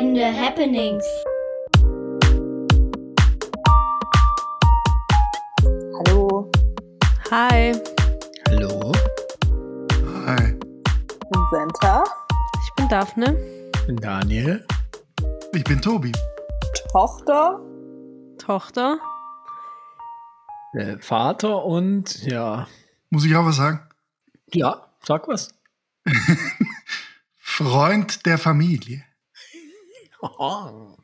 [0.00, 1.04] Einschneidende Happenings.
[5.98, 6.50] Hallo,
[7.30, 7.74] Hi,
[8.48, 8.92] Hallo,
[10.26, 12.04] Hi, ich bin Senta,
[12.64, 13.70] ich bin Daphne.
[13.74, 14.66] ich bin Daniel.
[15.52, 16.12] ich bin Tobi.
[16.92, 17.60] Tochter.
[18.38, 18.98] Tochter.
[20.72, 22.66] Der Vater und ja.
[23.10, 23.80] Muss ich auch was sagen?
[24.54, 25.52] Ja, sag was.
[27.38, 29.04] Freund der Familie.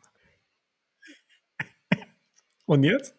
[2.66, 3.14] Und jetzt?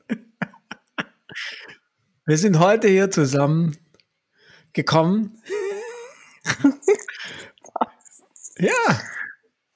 [2.25, 3.77] Wir sind heute hier zusammen
[4.73, 5.41] gekommen.
[8.59, 8.71] ja.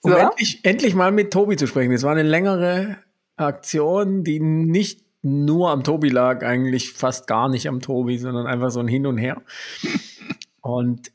[0.02, 0.30] Um Ja.
[0.30, 1.92] endlich, endlich mal mit Tobi zu sprechen.
[1.94, 2.98] Es war eine längere
[3.38, 8.72] Aktion, die nicht nur am Tobi lag, eigentlich fast gar nicht am Tobi, sondern einfach
[8.72, 9.42] so ein Hin und Her.
[10.62, 11.12] Und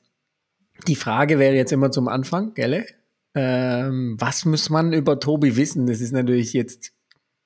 [0.86, 2.86] die Frage wäre jetzt immer zum Anfang, gell?
[3.36, 5.86] Ähm, was muss man über Tobi wissen?
[5.86, 6.92] Das ist natürlich jetzt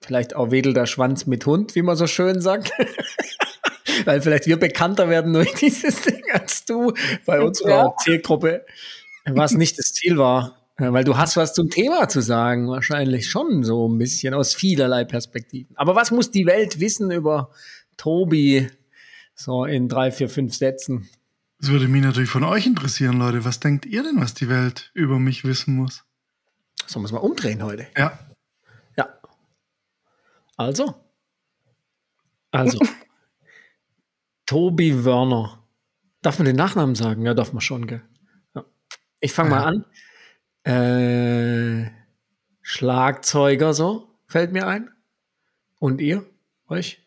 [0.01, 2.71] vielleicht auch wedelnder Schwanz mit Hund, wie man so schön sagt.
[4.05, 6.93] Weil vielleicht wir bekannter werden durch dieses Ding als du
[7.27, 7.95] bei unserer Ja.
[7.99, 8.65] Zielgruppe,
[9.27, 10.57] was nicht das Ziel war.
[10.77, 15.05] Weil du hast was zum Thema zu sagen, wahrscheinlich schon so ein bisschen aus vielerlei
[15.05, 15.77] Perspektiven.
[15.77, 17.51] Aber was muss die Welt wissen über
[17.99, 18.71] Tobi
[19.35, 21.11] so in drei, vier, fünf Sätzen?
[21.61, 23.45] Das würde mich natürlich von euch interessieren, Leute.
[23.45, 26.05] Was denkt ihr denn, was die Welt über mich wissen muss?
[26.87, 27.87] So muss man umdrehen heute.
[27.97, 28.19] Ja,
[28.97, 29.21] Ja.
[30.57, 30.95] Also.
[32.51, 32.79] Also.
[34.47, 35.63] Tobi Wörner.
[36.23, 37.27] Darf man den Nachnamen sagen?
[37.27, 38.03] Ja, darf man schon, gell?
[38.55, 38.65] Ja.
[39.21, 39.85] Ich fange mal an.
[40.65, 41.91] Äh,
[42.63, 44.91] Schlagzeuger so, fällt mir ein.
[45.79, 46.25] Und ihr?
[46.69, 47.07] Euch?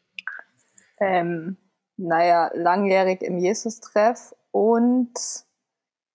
[0.99, 1.57] Ähm,
[1.97, 5.13] naja, langjährig im Jesus-Treff und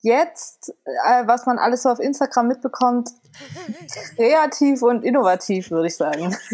[0.01, 3.11] jetzt, äh, was man alles so auf Instagram mitbekommt,
[4.17, 6.35] kreativ und innovativ, würde ich sagen.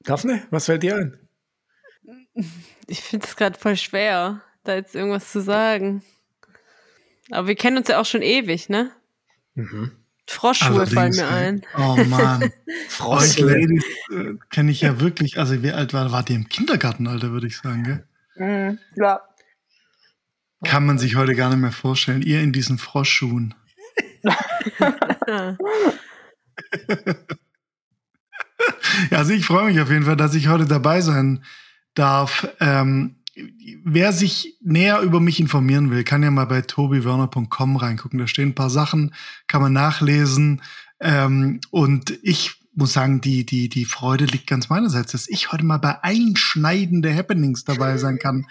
[0.00, 1.28] Daphne, was fällt dir ein?
[2.86, 6.02] Ich finde es gerade voll schwer, da jetzt irgendwas zu sagen.
[7.30, 8.92] Aber wir kennen uns ja auch schon ewig, ne?
[9.54, 10.05] Mhm.
[10.28, 11.46] Froschschuhe fallen Allerdings, mir ey.
[11.48, 11.62] ein.
[11.76, 12.42] Oh Mann.
[12.66, 13.60] Euch Froschle.
[13.60, 15.38] Ladies äh, kenne ich ja wirklich.
[15.38, 18.06] Also, wie alt war, wart ihr im Kindergarten, Alter, würde ich sagen, gell?
[18.36, 19.20] Mhm, ja.
[20.64, 22.22] Kann man sich heute gar nicht mehr vorstellen.
[22.22, 23.54] Ihr in diesen Froschschuhen.
[24.22, 25.56] Ja.
[29.10, 31.44] Ja, also ich freue mich auf jeden Fall, dass ich heute dabei sein
[31.94, 32.48] darf.
[32.60, 33.16] Ähm,
[33.84, 38.18] wer sich näher über mich informieren will, kann ja mal bei tobiwerner.com reingucken.
[38.18, 39.14] Da stehen ein paar Sachen,
[39.46, 40.62] kann man nachlesen.
[41.00, 45.64] Ähm, und ich muss sagen, die, die, die Freude liegt ganz meinerseits, dass ich heute
[45.64, 48.46] mal bei einschneidende Happenings dabei sein kann.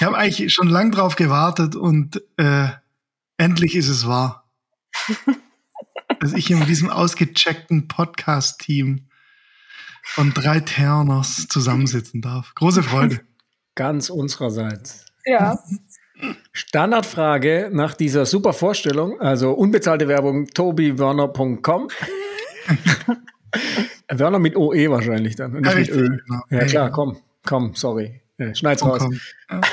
[0.00, 2.68] Ich habe eigentlich schon lang drauf gewartet und äh,
[3.36, 4.48] endlich ist es wahr.
[6.20, 9.06] dass ich in diesem ausgecheckten Podcast-Team
[10.02, 12.54] von drei Terners zusammensitzen darf.
[12.54, 13.20] Große Freude.
[13.78, 15.04] Ganz unsererseits.
[15.24, 15.56] Ja.
[16.52, 21.88] Standardfrage nach dieser super Vorstellung, also unbezahlte Werbung, tobiwörner.com.
[24.10, 25.54] Wörner mit OE wahrscheinlich dann.
[25.54, 26.08] Und nicht Ja, mit Ö.
[26.08, 26.40] genau.
[26.50, 26.90] Ja Ja, klar, ja.
[26.90, 28.20] komm, komm, sorry.
[28.38, 28.98] Äh, Schneid's raus.
[28.98, 29.20] komm.
[29.50, 29.60] Ja.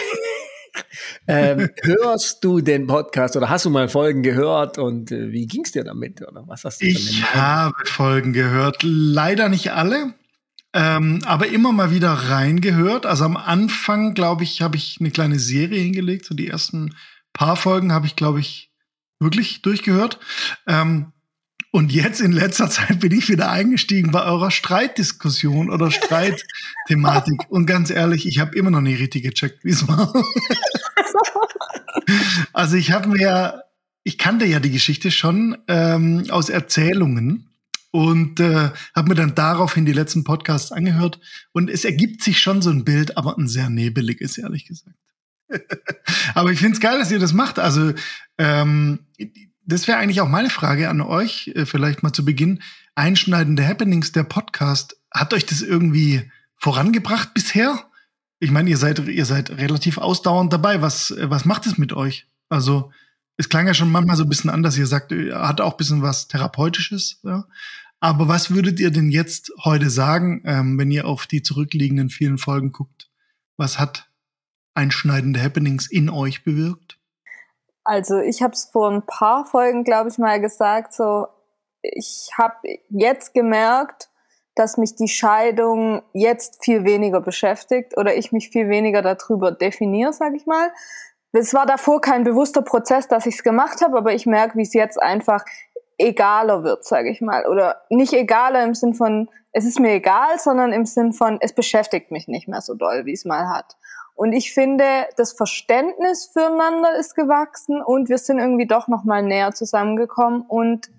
[1.28, 5.72] Ähm, hörst du den Podcast oder hast du mal Folgen gehört und äh, wie ging's
[5.72, 6.22] dir damit?
[6.22, 7.34] Oder was hast du Ich damit?
[7.36, 10.14] habe Folgen gehört, leider nicht alle,
[10.76, 13.06] ähm, aber immer mal wieder reingehört.
[13.06, 16.26] Also am Anfang, glaube ich, habe ich eine kleine Serie hingelegt.
[16.26, 16.96] So die ersten
[17.32, 18.74] paar Folgen habe ich, glaube ich,
[19.18, 20.20] wirklich durchgehört.
[20.68, 21.14] Ähm,
[21.72, 27.44] und jetzt in letzter Zeit bin ich wieder eingestiegen bei eurer Streitdiskussion oder Streitthematik.
[27.50, 30.14] Und ganz ehrlich, ich habe immer noch nicht richtig gecheckt, wie es war.
[32.54, 33.62] also ich habe mir ja,
[34.04, 37.55] ich kannte ja die Geschichte schon ähm, aus Erzählungen
[37.96, 41.22] und äh, habe mir dann daraufhin die letzten Podcasts angehört.
[41.54, 44.98] Und es ergibt sich schon so ein Bild, aber ein sehr nebeliges, ehrlich gesagt.
[46.34, 47.58] aber ich finde es geil, dass ihr das macht.
[47.58, 47.94] Also
[48.38, 49.00] ähm,
[49.64, 52.62] das wäre eigentlich auch meine Frage an euch, äh, vielleicht mal zu Beginn.
[52.96, 57.82] Einschneidende Happenings, der Podcast, hat euch das irgendwie vorangebracht bisher?
[58.40, 60.82] Ich meine, ihr seid, ihr seid relativ ausdauernd dabei.
[60.82, 62.28] Was, was macht es mit euch?
[62.50, 62.92] Also,
[63.38, 65.74] es klang ja schon manchmal so ein bisschen an, dass ihr sagt, ihr hat auch
[65.74, 67.20] ein bisschen was Therapeutisches.
[67.24, 67.46] Ja?
[68.00, 72.38] Aber was würdet ihr denn jetzt heute sagen, ähm, wenn ihr auf die zurückliegenden vielen
[72.38, 73.10] Folgen guckt?
[73.58, 74.12] Was hat
[74.74, 77.00] einschneidende Happenings in euch bewirkt?
[77.84, 81.28] Also ich habe es vor ein paar Folgen, glaube ich, mal gesagt, so
[81.94, 82.56] ich habe
[82.90, 84.10] jetzt gemerkt,
[84.56, 90.14] dass mich die Scheidung jetzt viel weniger beschäftigt oder ich mich viel weniger darüber definiere,
[90.14, 90.72] sage ich mal.
[91.34, 94.64] es war davor kein bewusster Prozess, dass ich es gemacht habe, aber ich merke, wie
[94.64, 95.44] es jetzt einfach
[95.98, 97.46] egaler wird, sage ich mal.
[97.48, 101.54] Oder nicht egaler im Sinn von, es ist mir egal, sondern im Sinn von, es
[101.54, 103.78] beschäftigt mich nicht mehr so doll, wie es mal hat.
[104.14, 104.86] Und ich finde,
[105.18, 110.90] das Verständnis füreinander ist gewachsen und wir sind irgendwie doch noch mal näher zusammengekommen und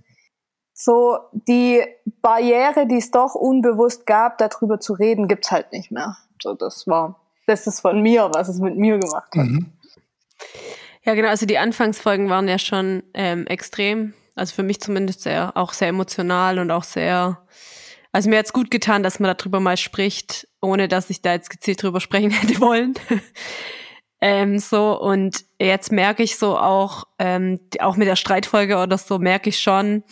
[0.75, 1.83] so die
[2.21, 6.19] Barriere, die es doch unbewusst gab, darüber zu reden, gibt's halt nicht mehr.
[6.43, 9.47] So, das war, das ist von mir, was es mit mir gemacht hat.
[9.47, 9.73] Mhm.
[11.05, 11.29] Ja, genau.
[11.29, 15.89] Also die Anfangsfolgen waren ja schon ähm, extrem, also für mich zumindest sehr, auch sehr
[15.89, 17.43] emotional und auch sehr,
[18.13, 21.51] also mir hat's gut getan, dass man darüber mal spricht, ohne dass ich da jetzt
[21.51, 22.95] gezielt drüber sprechen hätte wollen.
[24.21, 29.19] ähm, so und jetzt merke ich so auch, ähm, auch mit der Streitfolge oder so
[29.19, 30.05] merke ich schon,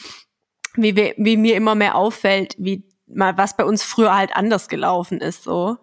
[0.74, 4.68] wie, wir, wie mir immer mehr auffällt, wie mal was bei uns früher halt anders
[4.68, 5.76] gelaufen ist, so.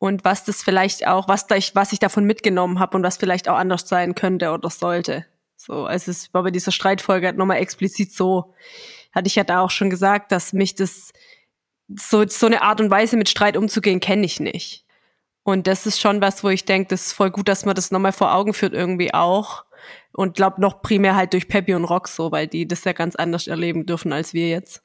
[0.00, 3.16] Und was das vielleicht auch, was, da ich, was ich davon mitgenommen habe und was
[3.16, 5.26] vielleicht auch anders sein könnte oder sollte.
[5.68, 8.54] So, also es war bei dieser Streitfolge halt nochmal explizit so,
[9.12, 11.12] hatte ich ja da auch schon gesagt, dass mich das,
[11.94, 14.86] so, so eine Art und Weise mit Streit umzugehen, kenne ich nicht.
[15.42, 17.90] Und das ist schon was, wo ich denke, das ist voll gut, dass man das
[17.90, 19.64] nochmal vor Augen führt irgendwie auch.
[20.12, 23.14] Und glaube noch primär halt durch Peppy und Rox so, weil die das ja ganz
[23.14, 24.82] anders erleben dürfen als wir jetzt.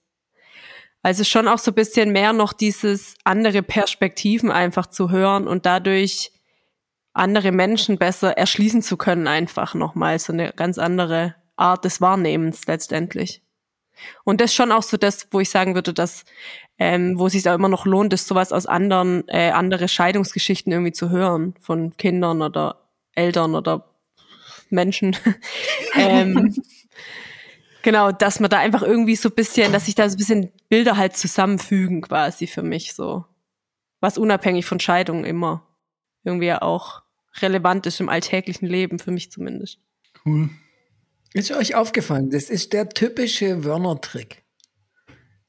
[1.01, 6.32] Also schon auch so bisschen mehr noch dieses andere Perspektiven einfach zu hören und dadurch
[7.13, 12.65] andere Menschen besser erschließen zu können, einfach nochmal so eine ganz andere Art des Wahrnehmens
[12.65, 13.41] letztendlich.
[14.23, 16.25] Und das ist schon auch so das, wo ich sagen würde, dass,
[16.79, 20.71] ähm, wo es sich auch immer noch lohnt, ist sowas aus anderen, äh, andere Scheidungsgeschichten
[20.71, 22.81] irgendwie zu hören, von Kindern oder
[23.13, 23.85] Eltern oder
[24.71, 25.15] Menschen.
[25.95, 26.55] ähm,
[27.83, 30.51] genau, dass man da einfach irgendwie so ein bisschen, dass sich da so ein bisschen
[30.69, 33.25] Bilder halt zusammenfügen quasi für mich so.
[33.99, 35.65] Was unabhängig von Scheidungen immer
[36.23, 37.02] irgendwie auch
[37.41, 39.79] relevant ist im alltäglichen Leben, für mich zumindest.
[40.25, 40.49] Cool.
[41.33, 44.43] Ist euch aufgefallen, das ist der typische Wörner-Trick.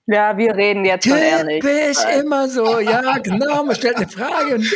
[0.06, 1.62] Ja, wir reden jetzt schon ehrlich.
[1.62, 4.70] Typisch immer so, ja, genau, man stellt eine Frage und,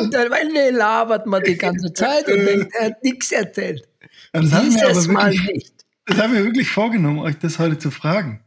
[0.00, 3.88] und am Ende labert man die ganze Zeit und denkt, er hat nichts erzählt.
[4.32, 5.74] Das haben wir aber Mal nicht.
[6.06, 8.44] Das haben wir wirklich vorgenommen, euch das heute zu fragen.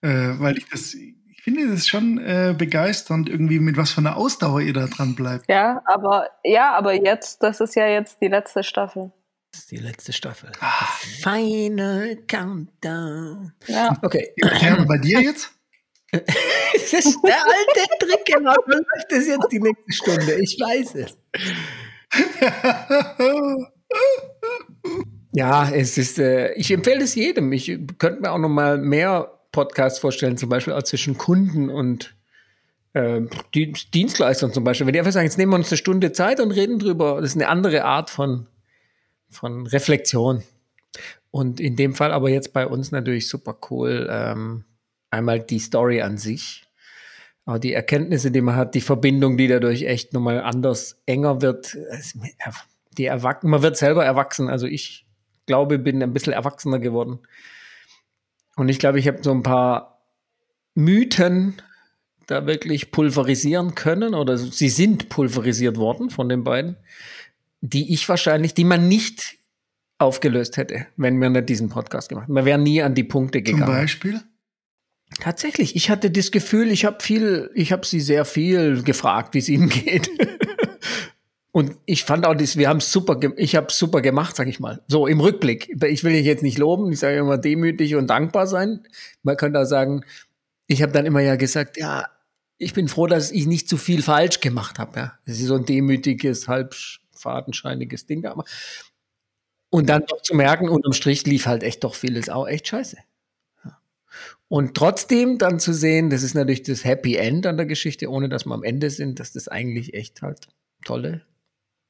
[0.00, 0.96] Äh, weil ich das,
[1.42, 5.16] ich finde das schon äh, begeisternd, irgendwie mit was für einer Ausdauer ihr da dran
[5.16, 5.48] bleibt.
[5.48, 9.10] Ja, aber ja, aber jetzt, das ist ja jetzt die letzte Staffel.
[9.50, 10.52] Das ist die letzte Staffel.
[10.60, 10.86] Ah.
[11.20, 13.52] Final Countdown.
[13.66, 13.98] Ja.
[14.02, 14.32] Okay.
[14.36, 15.50] Ja, bei dir jetzt?
[16.12, 18.54] das ist der alte Trick, genau.
[19.08, 20.34] Das ist jetzt die nächste Stunde.
[20.34, 21.18] Ich weiß es.
[25.32, 27.50] ja, es ist, äh, ich empfehle es jedem.
[27.50, 27.66] Ich
[27.98, 32.14] könnte mir auch noch mal mehr Podcasts vorstellen, zum Beispiel auch zwischen Kunden und
[32.94, 33.20] äh,
[33.54, 34.86] Dienstleistern zum Beispiel.
[34.86, 37.30] Wenn die einfach sagen, jetzt nehmen wir uns eine Stunde Zeit und reden drüber, das
[37.30, 38.46] ist eine andere Art von
[39.32, 40.42] von Reflexion.
[41.30, 44.06] Und in dem Fall aber jetzt bei uns natürlich super cool.
[44.10, 44.64] Ähm,
[45.10, 46.64] einmal die Story an sich,
[47.46, 51.76] auch die Erkenntnisse, die man hat, die Verbindung, die dadurch echt nochmal anders enger wird.
[52.98, 54.48] Die man wird selber erwachsen.
[54.48, 55.06] Also ich
[55.46, 57.20] glaube, bin ein bisschen erwachsener geworden.
[58.56, 60.02] Und ich glaube, ich habe so ein paar
[60.74, 61.60] Mythen
[62.26, 66.76] da wirklich pulverisieren können oder sie sind pulverisiert worden von den beiden
[67.62, 69.38] die ich wahrscheinlich, die man nicht
[69.98, 72.34] aufgelöst hätte, wenn wir nicht diesen Podcast gemacht hätten.
[72.34, 73.64] Man wäre nie an die Punkte gegangen.
[73.64, 74.20] Zum Beispiel?
[75.20, 79.38] Tatsächlich, ich hatte das Gefühl, ich habe viel, ich habe sie sehr viel gefragt, wie
[79.38, 80.10] es ihnen geht.
[81.52, 84.82] Und ich fand auch, das, wir haben super, ich habe super gemacht, sag ich mal.
[84.88, 85.68] So im Rückblick.
[85.84, 88.86] Ich will dich jetzt nicht loben, ich sage immer demütig und dankbar sein.
[89.22, 90.02] Man könnte auch sagen,
[90.66, 92.08] ich habe dann immer ja gesagt, ja,
[92.56, 94.98] ich bin froh, dass ich nicht zu viel falsch gemacht habe.
[94.98, 96.74] Ja, das ist so ein demütiges, halb
[97.12, 98.34] fadenscheiniges Ding da.
[99.68, 102.96] Und dann doch zu merken, unterm Strich lief halt echt doch vieles auch echt scheiße.
[104.48, 108.28] Und trotzdem dann zu sehen, das ist natürlich das Happy End an der Geschichte, ohne
[108.28, 110.48] dass wir am Ende sind, dass das eigentlich echt halt
[110.84, 111.22] tolle,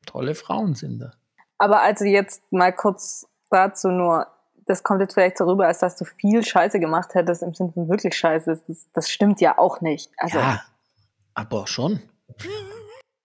[0.06, 1.12] tolle Frauen sind da.
[1.58, 4.26] Aber also jetzt mal kurz dazu nur,
[4.66, 7.72] das kommt jetzt vielleicht so rüber, als dass du viel Scheiße gemacht hättest im Sinne
[7.72, 8.60] von wirklich Scheiße.
[8.66, 10.10] Das, das stimmt ja auch nicht.
[10.16, 10.62] Also, ja,
[11.34, 12.00] aber schon.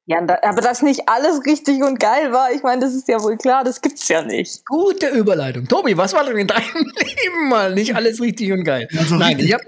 [0.06, 3.36] Ja, aber dass nicht alles richtig und geil war, ich meine, das ist ja wohl
[3.38, 4.66] klar, das gibt's ja nicht.
[4.66, 5.68] Gute Überleitung.
[5.68, 6.64] Tobi, was war denn in deinem
[6.96, 8.88] Leben mal nicht alles richtig und geil?
[8.98, 9.64] Also Nein, ich habe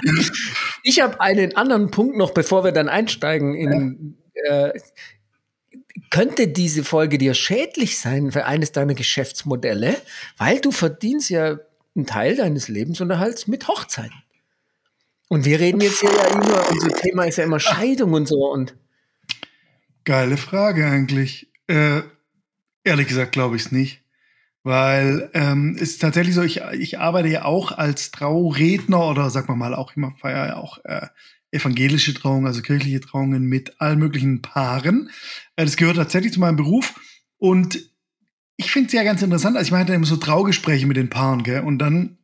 [0.82, 4.18] ich hab einen anderen Punkt noch, bevor wir dann einsteigen in
[4.48, 4.80] äh,
[6.10, 9.96] könnte diese Folge dir schädlich sein für eines deiner Geschäftsmodelle,
[10.36, 11.58] weil du verdienst ja
[11.94, 14.22] einen Teil deines Lebensunterhalts mit Hochzeiten.
[15.28, 18.50] Und wir reden jetzt hier ja immer, unser Thema ist ja immer Scheidung und so
[18.50, 18.76] und.
[20.04, 21.50] Geile Frage eigentlich.
[21.68, 22.02] Äh,
[22.84, 24.02] ehrlich gesagt glaube ich es nicht.
[24.64, 29.48] Weil ähm, es ist tatsächlich so, ich, ich arbeite ja auch als Trauredner oder sag
[29.48, 31.06] mal mal auch immer feier ja auch äh,
[31.52, 35.10] evangelische Trauungen, also kirchliche Trauungen mit allen möglichen Paaren.
[35.56, 36.94] Äh, das gehört tatsächlich zu meinem Beruf.
[37.38, 37.78] Und
[38.56, 39.56] ich finde es ja ganz interessant.
[39.56, 41.60] Also ich mache da immer so Traugespräche mit den Paaren, gell?
[41.60, 42.18] Und dann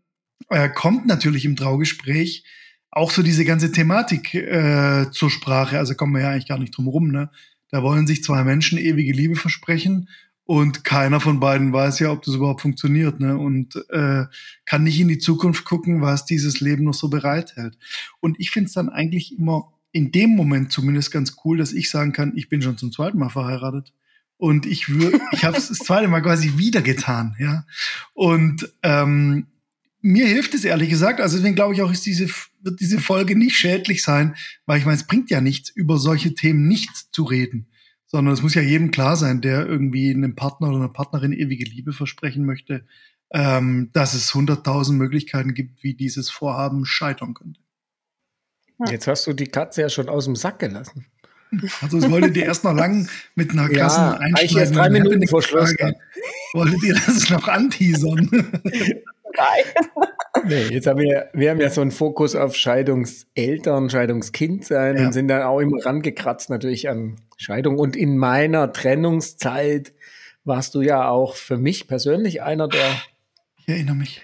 [0.49, 2.45] äh, kommt natürlich im Traugespräch
[2.91, 5.79] auch so diese ganze Thematik äh, zur Sprache.
[5.79, 7.31] Also kommen wir ja eigentlich gar nicht drum rum, ne?
[7.71, 10.09] Da wollen sich zwei Menschen ewige Liebe versprechen
[10.49, 13.37] und keiner von beiden weiß ja, ob das überhaupt funktioniert, ne?
[13.37, 14.25] Und äh,
[14.65, 17.77] kann nicht in die Zukunft gucken, was dieses Leben noch so bereithält.
[18.21, 21.91] Und ich finde es dann eigentlich immer in dem Moment zumindest ganz cool, dass ich
[21.91, 23.93] sagen kann, ich bin schon zum zweiten Mal verheiratet.
[24.39, 27.67] Und ich würde, ich habe es das zweite Mal quasi wieder getan, ja.
[28.15, 29.49] Und ähm,
[30.01, 32.27] mir hilft es ehrlich gesagt, also deswegen glaube ich auch, ist diese,
[32.63, 36.33] wird diese Folge nicht schädlich sein, weil ich meine, es bringt ja nichts, über solche
[36.33, 37.67] Themen nicht zu reden
[38.09, 41.65] sondern es muss ja jedem klar sein, der irgendwie einem Partner oder einer Partnerin ewige
[41.65, 42.85] Liebe versprechen möchte,
[43.31, 47.61] ähm, dass es hunderttausend Möglichkeiten gibt, wie dieses Vorhaben scheitern könnte.
[48.89, 51.07] Jetzt hast du die Katze ja schon aus dem Sack gelassen.
[51.81, 54.59] Also es wolltet ihr erst noch lang mit einer krassen ja, Einschneidung.
[54.59, 55.75] erst drei Minuten vor Schluss.
[56.53, 58.29] Wolltet ihr das noch anteasern?
[59.37, 59.87] Nein.
[60.45, 65.07] Nee, jetzt haben wir, wir haben ja so einen Fokus auf Scheidungseltern, Scheidungskind sein ja.
[65.07, 67.79] und sind dann auch immer rangekratzt natürlich an Scheidung.
[67.79, 69.93] Und in meiner Trennungszeit
[70.45, 73.01] warst du ja auch für mich persönlich einer der.
[73.59, 74.23] Ich erinnere mich.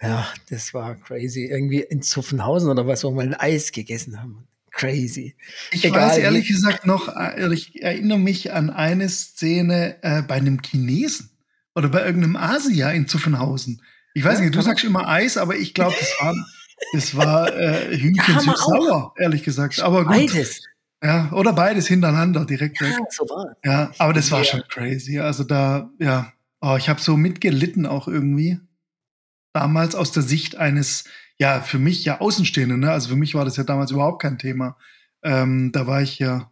[0.00, 1.46] Ja, das war crazy.
[1.46, 4.46] Irgendwie in Zuffenhausen oder was, wo wir ein Eis gegessen haben.
[4.70, 5.34] Crazy.
[5.72, 7.12] Ich Egal, weiß ehrlich gesagt noch,
[7.52, 11.30] ich erinnere mich an eine Szene äh, bei einem Chinesen
[11.74, 13.82] oder bei irgendeinem Asia in Zuffenhausen.
[14.18, 16.34] Ich weiß ja, nicht, du sagst immer Eis, aber ich glaube, das war,
[16.92, 19.80] das war äh, Hühnchen ja, süß-sauer, ehrlich gesagt.
[19.80, 20.12] Aber gut.
[20.12, 20.60] Beides.
[21.00, 22.94] Ja, oder beides hintereinander direkt weg.
[22.98, 23.56] Ja, so war.
[23.64, 25.20] ja aber das war schon crazy.
[25.20, 28.58] Also da, ja, oh, ich habe so mitgelitten auch irgendwie.
[29.52, 31.04] Damals aus der Sicht eines,
[31.38, 32.90] ja, für mich ja Außenstehenden, ne?
[32.90, 34.76] Also für mich war das ja damals überhaupt kein Thema.
[35.22, 36.50] Ähm, da war ich ja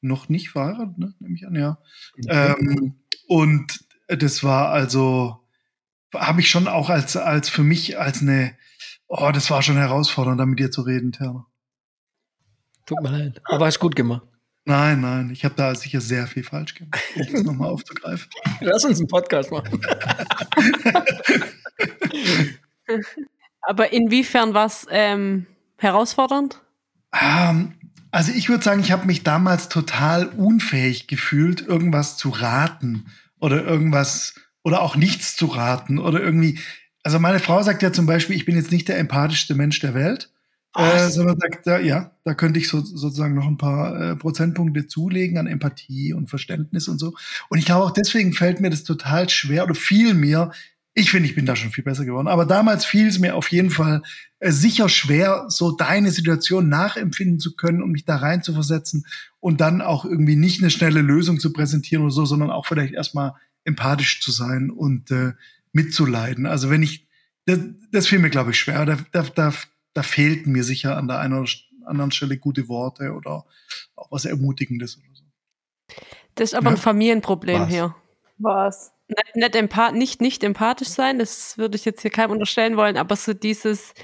[0.00, 1.14] noch nicht verheiratet, ne?
[1.18, 1.78] nehme ich an, ja.
[2.16, 2.24] Mhm.
[2.28, 2.94] Ähm,
[3.26, 5.47] und das war also,
[6.14, 8.56] habe ich schon auch als, als für mich als eine,
[9.06, 11.46] oh, das war schon herausfordernd, da mit dir zu reden, Terner.
[12.86, 13.40] Tut mir leid.
[13.44, 14.22] Aber hast gut gemacht.
[14.64, 18.30] Nein, nein, ich habe da sicher sehr viel falsch gemacht, um das nochmal aufzugreifen.
[18.60, 19.80] Lass uns einen Podcast machen.
[23.62, 25.46] Aber inwiefern war es ähm,
[25.78, 26.62] herausfordernd?
[27.12, 27.74] Um, ähm,
[28.10, 33.06] also ich würde sagen, ich habe mich damals total unfähig gefühlt, irgendwas zu raten
[33.38, 36.58] oder irgendwas oder auch nichts zu raten oder irgendwie.
[37.02, 39.94] Also meine Frau sagt ja zum Beispiel, ich bin jetzt nicht der empathischste Mensch der
[39.94, 40.30] Welt,
[40.76, 44.86] äh, sondern sagt, da, ja, da könnte ich so, sozusagen noch ein paar äh, Prozentpunkte
[44.86, 47.14] zulegen an Empathie und Verständnis und so.
[47.48, 50.52] Und ich glaube auch deswegen fällt mir das total schwer oder fiel mir,
[50.94, 53.50] ich finde, ich bin da schon viel besser geworden, aber damals fiel es mir auf
[53.50, 54.02] jeden Fall
[54.40, 59.06] äh, sicher schwer, so deine Situation nachempfinden zu können und mich da rein zu versetzen
[59.40, 62.94] und dann auch irgendwie nicht eine schnelle Lösung zu präsentieren oder so, sondern auch vielleicht
[62.94, 63.34] erstmal
[63.68, 65.34] empathisch zu sein und äh,
[65.72, 66.46] mitzuleiden.
[66.46, 67.06] Also wenn ich,
[67.46, 67.60] das,
[67.92, 68.84] das fiel mir, glaube ich, schwer.
[68.84, 69.54] Da, da, da,
[69.94, 71.50] da fehlten mir sicher an der einen oder
[71.84, 73.44] anderen Stelle gute Worte oder
[73.94, 75.24] auch was Ermutigendes oder so.
[76.34, 76.76] Das ist aber ja?
[76.76, 77.68] ein Familienproblem was?
[77.68, 77.94] hier.
[78.38, 78.92] Was?
[79.08, 82.96] Nicht, nicht, empath nicht, nicht empathisch sein, das würde ich jetzt hier keinem unterstellen wollen,
[82.96, 83.94] aber so dieses,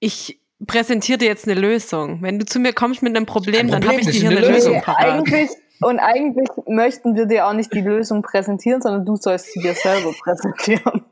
[0.00, 2.22] ich präsentiere dir jetzt eine Lösung.
[2.22, 4.38] Wenn du zu mir kommst mit einem Problem, Problem dann habe ich dir hier eine,
[4.38, 5.04] eine Lösung parat.
[5.04, 5.50] Eigentlich,
[5.80, 9.74] und eigentlich möchten wir dir auch nicht die Lösung präsentieren, sondern du sollst sie dir
[9.74, 11.04] selber präsentieren.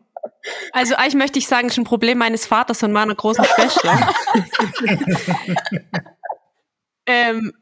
[0.72, 4.14] Also eigentlich möchte ich sagen, es ist ein Problem meines Vaters und meiner großen Schwester.
[7.06, 7.52] ähm,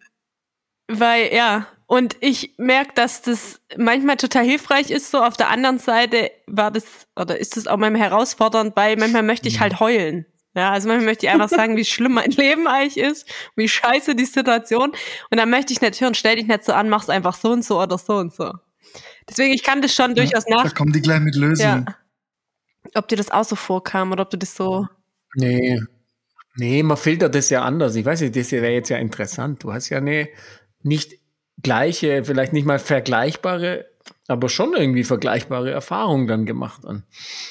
[0.89, 5.11] weil, ja, und ich merke, dass das manchmal total hilfreich ist.
[5.11, 6.85] So auf der anderen Seite war das,
[7.17, 10.27] oder ist das auch manchmal herausfordernd, weil manchmal möchte ich halt heulen.
[10.55, 14.15] Ja, also manchmal möchte ich einfach sagen, wie schlimm mein Leben eigentlich ist, wie scheiße
[14.15, 14.91] die Situation.
[15.31, 17.65] Und dann möchte ich nicht hören, stell dich nicht so an, mach's einfach so und
[17.65, 18.53] so oder so und so.
[19.29, 20.65] Deswegen, ich kann das schon durchaus nach.
[20.65, 21.87] Da kommen die gleich mit Lösungen.
[21.87, 21.97] Ja.
[22.95, 24.87] Ob dir das auch so vorkam oder ob du das so.
[25.37, 25.81] Nee.
[26.57, 27.95] Nee, man filtert das ja anders.
[27.95, 29.65] Ich weiß nicht, das wäre jetzt ja interessant.
[29.65, 30.29] Du hast ja eine
[30.83, 31.15] nicht
[31.63, 33.87] gleiche, vielleicht nicht mal vergleichbare
[34.29, 37.05] aber schon irgendwie vergleichbare Erfahrungen dann gemacht an.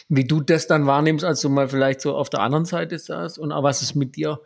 [0.09, 3.39] Wie du das dann wahrnimmst, als du mal vielleicht so auf der anderen Seite saßt
[3.39, 4.39] und auch was ist mit dir,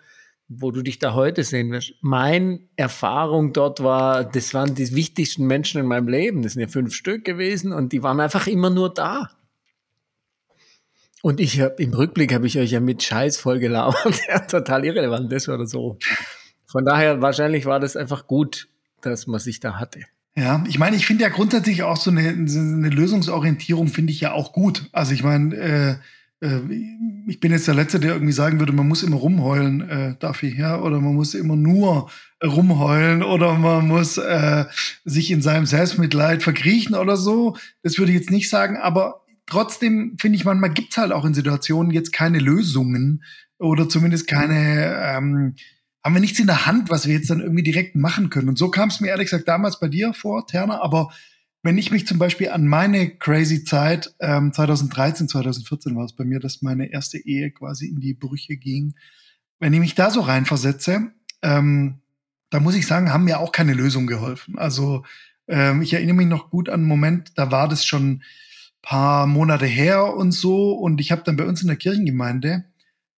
[0.48, 1.94] wo du dich da heute sehen wirst.
[2.02, 6.44] Meine Erfahrung dort war, das waren die wichtigsten Menschen in meinem Leben.
[6.44, 9.30] Das sind ja fünf Stück gewesen und die waren einfach immer nur da.
[11.24, 14.22] Und ich habe im Rückblick habe ich euch ja mit Scheiß voll gelabert.
[14.28, 15.98] ja, total irrelevant, das oder so.
[16.68, 18.68] Von daher wahrscheinlich war das einfach gut,
[19.02, 20.02] dass man sich da hatte.
[20.38, 24.34] Ja, ich meine, ich finde ja grundsätzlich auch so eine, eine Lösungsorientierung finde ich ja
[24.34, 24.90] auch gut.
[24.92, 25.96] Also ich meine, äh,
[26.46, 26.60] äh,
[27.28, 30.44] ich bin jetzt der Letzte, der irgendwie sagen würde, man muss immer rumheulen, äh, darf
[30.44, 32.10] ich, ja, oder man muss immer nur
[32.44, 34.66] rumheulen oder man muss äh,
[35.06, 37.56] sich in seinem Selbstmitleid verkriechen oder so.
[37.82, 41.34] Das würde ich jetzt nicht sagen, aber trotzdem finde ich, manchmal gibt's halt auch in
[41.34, 43.24] Situationen jetzt keine Lösungen
[43.58, 45.56] oder zumindest keine, ähm,
[46.06, 48.48] haben wir nichts in der Hand, was wir jetzt dann irgendwie direkt machen können.
[48.48, 51.12] Und so kam es mir ehrlich gesagt damals bei dir vor, Terner, aber
[51.64, 56.24] wenn ich mich zum Beispiel an meine crazy Zeit, ähm, 2013, 2014 war es bei
[56.24, 58.94] mir, dass meine erste Ehe quasi in die Brüche ging.
[59.60, 62.02] Wenn ich mich da so reinversetze, ähm,
[62.52, 64.60] da muss ich sagen, haben mir auch keine Lösung geholfen.
[64.60, 65.04] Also
[65.48, 68.22] ähm, ich erinnere mich noch gut an einen Moment, da war das schon
[68.84, 70.74] paar Monate her und so.
[70.74, 72.66] Und ich habe dann bei uns in der Kirchengemeinde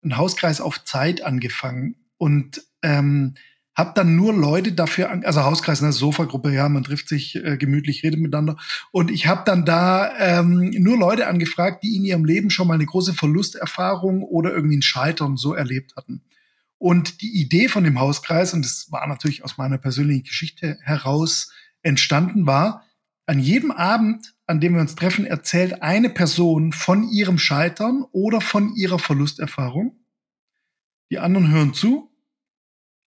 [0.02, 3.34] einen Hauskreis auf Zeit angefangen und ähm,
[3.76, 8.04] habe dann nur Leute dafür, also Hauskreis, eine Sofagruppe, ja, man trifft sich äh, gemütlich,
[8.04, 8.58] redet miteinander.
[8.92, 12.74] Und ich habe dann da ähm, nur Leute angefragt, die in ihrem Leben schon mal
[12.74, 16.24] eine große Verlusterfahrung oder irgendwie ein Scheitern so erlebt hatten.
[16.80, 21.52] Und die Idee von dem Hauskreis, und das war natürlich aus meiner persönlichen Geschichte heraus
[21.84, 22.84] entstanden, war,
[23.28, 28.42] an jedem Abend, an dem wir uns treffen, erzählt eine Person von ihrem Scheitern oder
[28.42, 30.00] von ihrer Verlusterfahrung.
[31.12, 32.10] Die anderen hören zu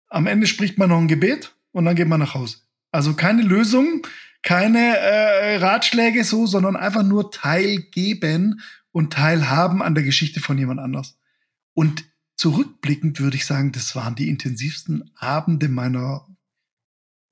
[0.08, 2.58] am Ende spricht man noch ein Gebet und dann geht man nach Hause.
[2.90, 4.06] Also keine Lösung,
[4.42, 8.60] keine äh, Ratschläge so, sondern einfach nur teilgeben
[8.92, 11.18] und teilhaben an der Geschichte von jemand anders.
[11.74, 12.04] Und
[12.36, 16.26] zurückblickend würde ich sagen, das waren die intensivsten Abende meiner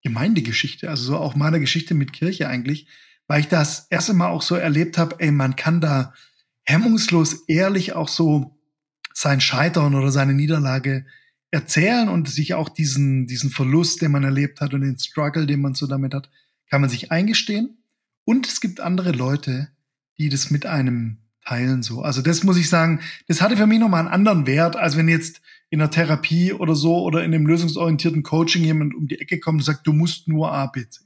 [0.02, 2.86] Gemeindegeschichte, also so auch meiner Geschichte mit Kirche eigentlich,
[3.26, 6.12] weil ich das erste Mal auch so erlebt habe, ey, man kann da
[6.64, 8.56] hemmungslos ehrlich auch so
[9.12, 11.06] sein Scheitern oder seine Niederlage
[11.56, 15.60] erzählen und sich auch diesen, diesen Verlust, den man erlebt hat und den Struggle, den
[15.60, 16.30] man so damit hat,
[16.70, 17.78] kann man sich eingestehen.
[18.24, 19.68] Und es gibt andere Leute,
[20.18, 22.02] die das mit einem teilen so.
[22.02, 25.08] Also das muss ich sagen, das hatte für mich nochmal einen anderen Wert, als wenn
[25.08, 25.40] jetzt
[25.70, 29.60] in der Therapie oder so oder in einem lösungsorientierten Coaching jemand um die Ecke kommt
[29.60, 31.00] und sagt, du musst nur A, B, C.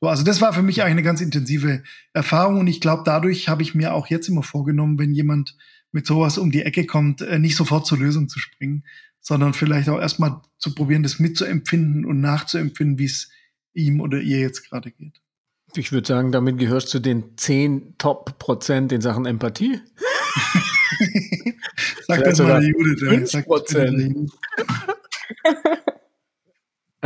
[0.00, 3.48] So, also das war für mich eigentlich eine ganz intensive Erfahrung und ich glaube, dadurch
[3.48, 5.56] habe ich mir auch jetzt immer vorgenommen, wenn jemand
[5.92, 8.84] mit sowas um die Ecke kommt, äh, nicht sofort zur Lösung zu springen,
[9.26, 13.28] sondern vielleicht auch erstmal zu probieren, das mitzuempfinden und nachzuempfinden, wie es
[13.74, 15.20] ihm oder ihr jetzt gerade geht.
[15.74, 19.80] Ich würde sagen, damit gehörst du den 10 Top-Prozent in Sachen Empathie.
[22.06, 23.32] Sag das mal, Judith.
[23.32, 24.30] Sag Prozent.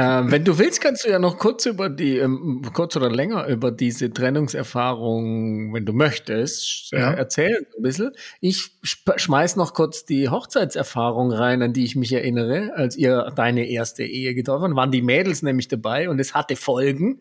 [0.01, 3.47] Ähm, wenn du willst, kannst du ja noch kurz über die, ähm, kurz oder länger
[3.49, 7.13] über diese Trennungserfahrung, wenn du möchtest, äh, ja.
[7.13, 8.13] erzählen ein bisschen.
[8.41, 13.69] Ich schmeiß noch kurz die Hochzeitserfahrung rein, an die ich mich erinnere, als ihr deine
[13.69, 14.77] erste Ehe getroffen habt.
[14.77, 17.21] Waren die Mädels nämlich dabei und es hatte Folgen.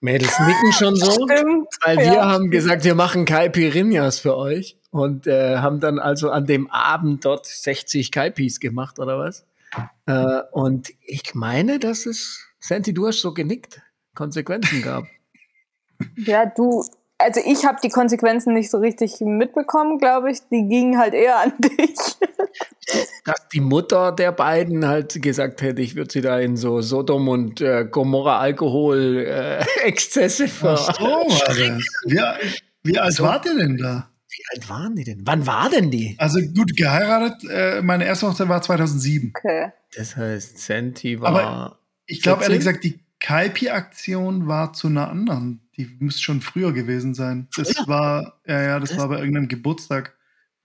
[0.00, 2.28] Mädels nicken schon so, Stimmt, weil wir ja.
[2.28, 7.24] haben gesagt, wir machen Caipirinhas für euch und äh, haben dann also an dem Abend
[7.24, 9.44] dort 60 Caipis gemacht oder was?
[10.06, 13.80] Äh, und ich meine, dass es, Santi, du hast so genickt,
[14.14, 15.04] Konsequenzen gab.
[16.16, 16.84] Ja, du,
[17.16, 20.40] also ich habe die Konsequenzen nicht so richtig mitbekommen, glaube ich.
[20.50, 21.96] Die gingen halt eher an dich.
[23.24, 27.28] Dass die Mutter der beiden halt gesagt hätte, ich würde sie da in so Sodom
[27.28, 30.76] und äh, Gomorra Alkohol äh, Exzesse ver.
[30.78, 31.62] Ach so, also,
[32.04, 32.20] wie,
[32.82, 33.24] wie alt so.
[33.24, 34.10] wart ihr denn da?
[34.36, 35.22] Wie alt waren die denn?
[35.24, 36.14] Wann war denn die?
[36.18, 39.32] Also gut, geheiratet, äh, meine erste Hochzeit war 2007.
[39.34, 39.72] Okay.
[39.96, 41.28] Das heißt, Senti war.
[41.28, 45.62] Aber ich glaube ehrlich gesagt, die Kaipi-Aktion war zu einer anderen.
[45.78, 47.48] Die müsste schon früher gewesen sein.
[47.56, 47.86] Das ja.
[47.86, 50.14] war, ja, ja, das, das, war bei irgendeinem Geburtstag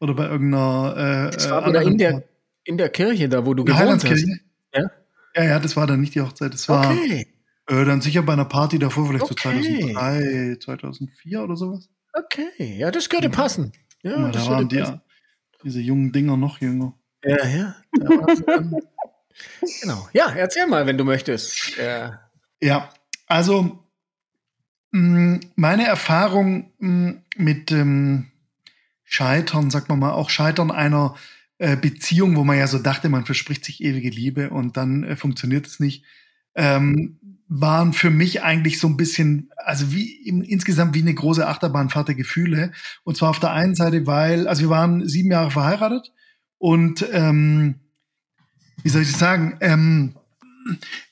[0.02, 1.30] oder bei irgendeiner.
[1.30, 2.24] Äh, das war wieder in der,
[2.66, 4.26] in der Kirche, da wo du gewohnt hast.
[4.74, 4.92] Ja?
[5.36, 6.54] ja, ja, das war dann nicht die Hochzeit.
[6.54, 7.26] Das war okay.
[7.68, 9.62] äh, dann sicher bei einer Party davor, vielleicht okay.
[9.64, 11.90] so 2003, 2004 oder sowas.
[12.14, 13.72] Okay, ja, das könnte passen.
[14.04, 14.84] Ja, mal, das da waren die,
[15.64, 16.94] diese jungen Dinger noch jünger.
[17.24, 17.76] Ja, ja.
[19.82, 20.10] genau.
[20.14, 21.78] Ja, erzähl mal, wenn du möchtest.
[21.78, 22.20] Ja,
[22.62, 22.90] ja
[23.28, 23.80] also
[24.92, 28.32] mm, meine Erfahrung mm, mit ähm,
[29.04, 31.16] Scheitern, sagt man mal, auch Scheitern einer
[31.60, 35.16] äh, Beziehung, wo man ja so dachte, man verspricht sich ewige Liebe und dann äh,
[35.16, 36.04] funktioniert es nicht,
[36.56, 37.20] ähm,
[37.54, 42.08] waren für mich eigentlich so ein bisschen, also wie im, insgesamt wie eine große Achterbahnfahrt
[42.08, 42.72] der Gefühle.
[43.04, 46.14] Und zwar auf der einen Seite, weil, also wir waren sieben Jahre verheiratet
[46.58, 47.76] und ähm,
[48.84, 49.58] wie soll ich das sagen?
[49.60, 50.16] Ähm,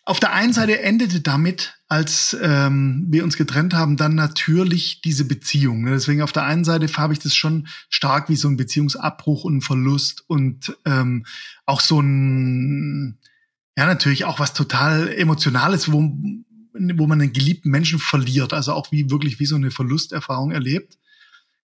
[0.05, 5.25] auf der einen Seite endete damit, als ähm, wir uns getrennt haben, dann natürlich diese
[5.25, 5.83] Beziehung.
[5.83, 5.91] Ne?
[5.91, 9.61] Deswegen auf der einen Seite habe ich das schon stark wie so ein Beziehungsabbruch und
[9.61, 11.25] Verlust und ähm,
[11.65, 13.19] auch so ein
[13.79, 16.11] ja, natürlich auch was total Emotionales, wo
[16.73, 20.97] wo man einen geliebten Menschen verliert, also auch wie wirklich wie so eine Verlusterfahrung erlebt.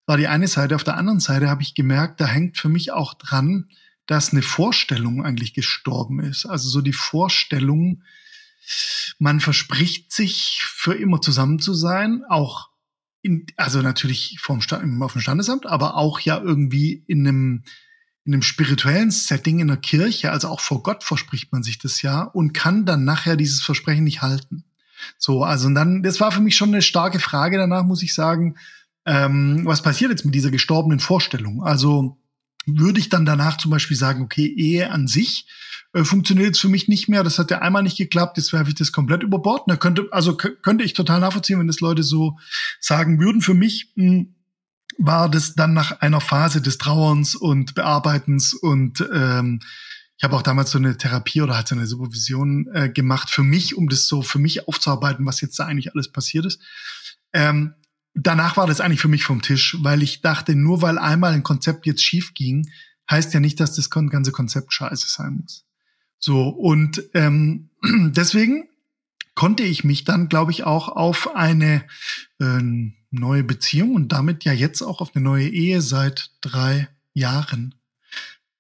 [0.06, 0.76] War die eine Seite.
[0.76, 3.70] Auf der anderen Seite habe ich gemerkt, da hängt für mich auch dran,
[4.06, 6.46] dass eine Vorstellung eigentlich gestorben ist.
[6.46, 8.02] Also so die Vorstellung,
[9.20, 12.70] man verspricht sich für immer zusammen zu sein, auch
[13.24, 17.64] in, also natürlich vom Stand, auf dem Standesamt, aber auch ja irgendwie in einem,
[18.26, 22.02] in einem spirituellen Setting in der Kirche, also auch vor Gott verspricht man sich das
[22.02, 24.64] ja und kann dann nachher dieses Versprechen nicht halten.
[25.18, 28.16] So, also und dann, das war für mich schon eine starke Frage danach, muss ich
[28.16, 28.56] sagen,
[29.06, 31.64] ähm, was passiert jetzt mit dieser gestorbenen Vorstellung?
[31.64, 32.18] Also
[32.66, 35.48] würde ich dann danach zum Beispiel sagen, okay, Ehe an sich
[35.94, 38.70] äh, funktioniert jetzt für mich nicht mehr, das hat ja einmal nicht geklappt, jetzt werfe
[38.70, 39.64] ich das komplett über Bord.
[39.68, 42.40] Da könnte, also könnte ich total nachvollziehen, wenn das Leute so
[42.80, 43.42] sagen würden.
[43.42, 44.35] Für mich mh, hm,
[44.98, 49.60] war das dann nach einer Phase des Trauerns und Bearbeitens und ähm,
[50.18, 53.44] ich habe auch damals so eine Therapie oder halt so eine Supervision äh, gemacht für
[53.44, 56.62] mich, um das so für mich aufzuarbeiten, was jetzt da eigentlich alles passiert ist.
[57.34, 57.74] Ähm,
[58.14, 61.44] danach war das eigentlich für mich vom Tisch, weil ich dachte, nur weil einmal ein
[61.44, 62.70] Konzept jetzt schief ging,
[63.12, 65.66] heißt ja nicht, dass das ganze Konzept scheiße sein muss.
[66.18, 68.70] So, und ähm, deswegen
[69.36, 71.84] konnte ich mich dann, glaube ich, auch auf eine
[72.40, 72.62] äh,
[73.16, 77.76] neue Beziehung und damit ja jetzt auch auf eine neue Ehe seit drei Jahren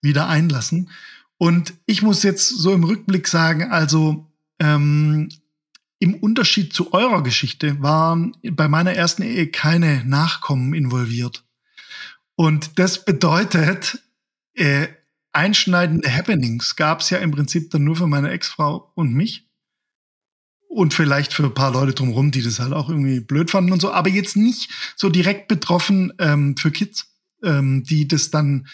[0.01, 0.89] wieder einlassen.
[1.37, 5.29] Und ich muss jetzt so im Rückblick sagen, also ähm,
[5.99, 11.43] im Unterschied zu eurer Geschichte waren bei meiner ersten Ehe keine Nachkommen involviert.
[12.35, 13.99] Und das bedeutet,
[14.53, 14.87] äh,
[15.31, 19.49] einschneidende Happenings gab es ja im Prinzip dann nur für meine Ex-Frau und mich.
[20.67, 23.81] Und vielleicht für ein paar Leute drumherum, die das halt auch irgendwie blöd fanden und
[23.81, 27.07] so, aber jetzt nicht so direkt betroffen ähm, für Kids,
[27.43, 28.67] ähm, die das dann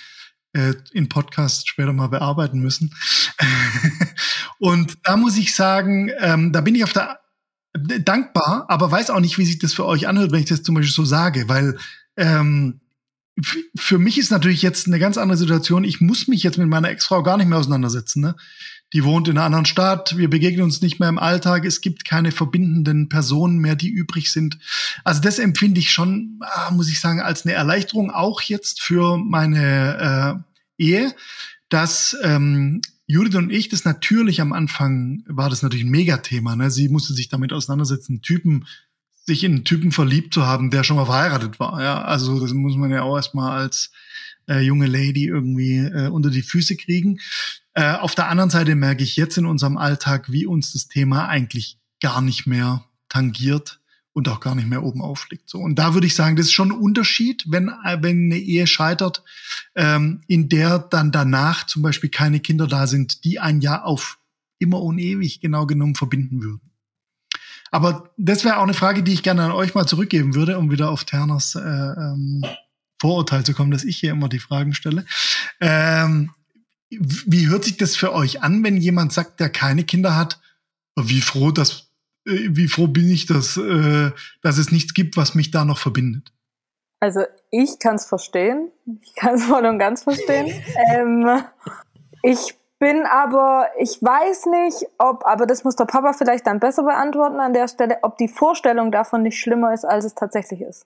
[0.53, 2.95] äh, in Podcasts später mal bearbeiten müssen.
[4.59, 7.19] und da muss ich sagen, ähm, da bin ich auf der
[7.73, 10.63] äh, dankbar, aber weiß auch nicht, wie sich das für euch anhört, wenn ich das
[10.63, 11.77] zum Beispiel so sage, weil
[12.17, 12.81] ähm,
[13.75, 15.83] für mich ist natürlich jetzt eine ganz andere Situation.
[15.83, 18.21] Ich muss mich jetzt mit meiner Ex-Frau gar nicht mehr auseinandersetzen.
[18.21, 18.35] Ne?
[18.93, 20.17] Die wohnt in einer anderen Stadt.
[20.17, 21.65] Wir begegnen uns nicht mehr im Alltag.
[21.65, 24.57] Es gibt keine verbindenden Personen mehr, die übrig sind.
[25.03, 29.17] Also das empfinde ich schon, ah, muss ich sagen, als eine Erleichterung auch jetzt für
[29.17, 30.43] meine
[30.77, 31.15] äh, Ehe,
[31.69, 36.55] dass ähm, Judith und ich, das natürlich am Anfang war das natürlich ein Megathema.
[36.55, 36.69] Ne?
[36.71, 38.65] Sie musste sich damit auseinandersetzen, Typen
[39.25, 41.81] sich in einen Typen verliebt zu haben, der schon mal verheiratet war.
[41.81, 43.91] Ja, also das muss man ja auch erstmal als
[44.51, 47.19] äh, junge Lady irgendwie äh, unter die Füße kriegen.
[47.73, 51.27] Äh, auf der anderen Seite merke ich jetzt in unserem Alltag, wie uns das Thema
[51.27, 53.79] eigentlich gar nicht mehr tangiert
[54.13, 55.49] und auch gar nicht mehr oben aufliegt.
[55.49, 58.37] So und da würde ich sagen, das ist schon ein Unterschied, wenn äh, wenn eine
[58.37, 59.23] Ehe scheitert,
[59.75, 64.19] ähm, in der dann danach zum Beispiel keine Kinder da sind, die ein Jahr auf
[64.59, 66.71] immer und ewig genau genommen verbinden würden.
[67.71, 70.71] Aber das wäre auch eine Frage, die ich gerne an euch mal zurückgeben würde, um
[70.71, 72.43] wieder auf Terners äh, ähm,
[73.01, 75.05] Vorurteil zu kommen, dass ich hier immer die Fragen stelle.
[75.59, 76.31] Ähm,
[76.89, 80.39] wie hört sich das für euch an, wenn jemand sagt, der keine Kinder hat?
[80.95, 81.89] Wie froh, dass,
[82.27, 84.11] äh, wie froh bin ich, dass, äh,
[84.43, 86.31] dass es nichts gibt, was mich da noch verbindet?
[86.99, 88.69] Also ich kann es verstehen.
[89.01, 90.53] Ich kann es voll und ganz verstehen.
[90.93, 91.43] ähm,
[92.21, 96.83] ich bin aber, ich weiß nicht, ob, aber das muss der Papa vielleicht dann besser
[96.83, 100.85] beantworten an der Stelle, ob die Vorstellung davon nicht schlimmer ist, als es tatsächlich ist.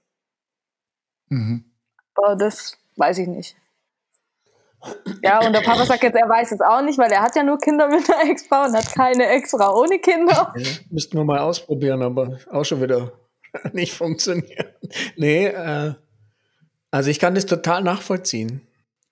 [1.30, 1.75] Mhm.
[2.16, 3.56] Aber das weiß ich nicht.
[5.24, 7.44] Ja, und der Papa sagt jetzt, er weiß es auch nicht, weil er hat ja
[7.44, 10.54] nur Kinder mit einer Ex-Frau und hat keine Ex-Frau ohne Kinder.
[10.56, 13.12] Ja, müssten wir mal ausprobieren, aber auch schon wieder
[13.74, 14.68] nicht funktionieren.
[15.16, 15.94] Nee, äh,
[16.92, 18.62] also ich kann das total nachvollziehen.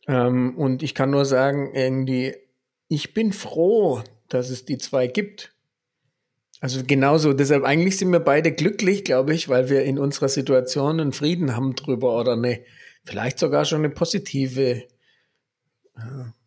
[0.08, 2.36] Ähm, und ich kann nur sagen, irgendwie,
[2.88, 5.54] ich bin froh, dass es die zwei gibt.
[6.60, 11.00] Also genauso, deshalb eigentlich sind wir beide glücklich, glaube ich, weil wir in unserer Situation
[11.00, 12.60] einen Frieden haben drüber oder eine,
[13.04, 14.84] vielleicht sogar schon eine positive.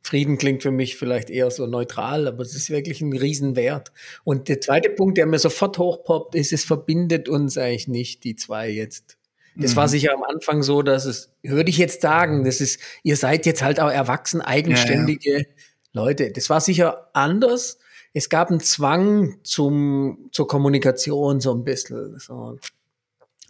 [0.03, 3.92] Frieden klingt für mich vielleicht eher so neutral, aber es ist wirklich ein Riesenwert.
[4.25, 8.37] Und der zweite Punkt, der mir sofort hochpoppt, ist, es verbindet uns eigentlich nicht, die
[8.37, 9.16] zwei jetzt.
[9.57, 9.77] Das mhm.
[9.77, 13.47] war sicher am Anfang so, dass es, würde ich jetzt sagen, das ist, ihr seid
[13.47, 15.45] jetzt halt auch erwachsen, eigenständige ja, ja.
[15.92, 16.31] Leute.
[16.31, 17.79] Das war sicher anders.
[18.12, 22.19] Es gab einen Zwang zum, zur Kommunikation so ein bisschen.
[22.19, 22.59] So.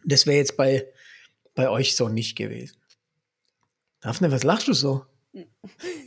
[0.04, 0.86] Das wäre jetzt bei,
[1.54, 2.76] bei euch so nicht gewesen.
[4.00, 5.04] Daphne, was lachst du so?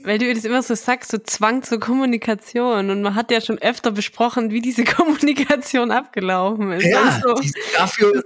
[0.04, 2.90] Weil du das immer so sagst, so Zwang zur Kommunikation.
[2.90, 6.86] Und man hat ja schon öfter besprochen, wie diese Kommunikation abgelaufen ist.
[6.86, 7.42] Ja, also,
[7.78, 8.24] dafür.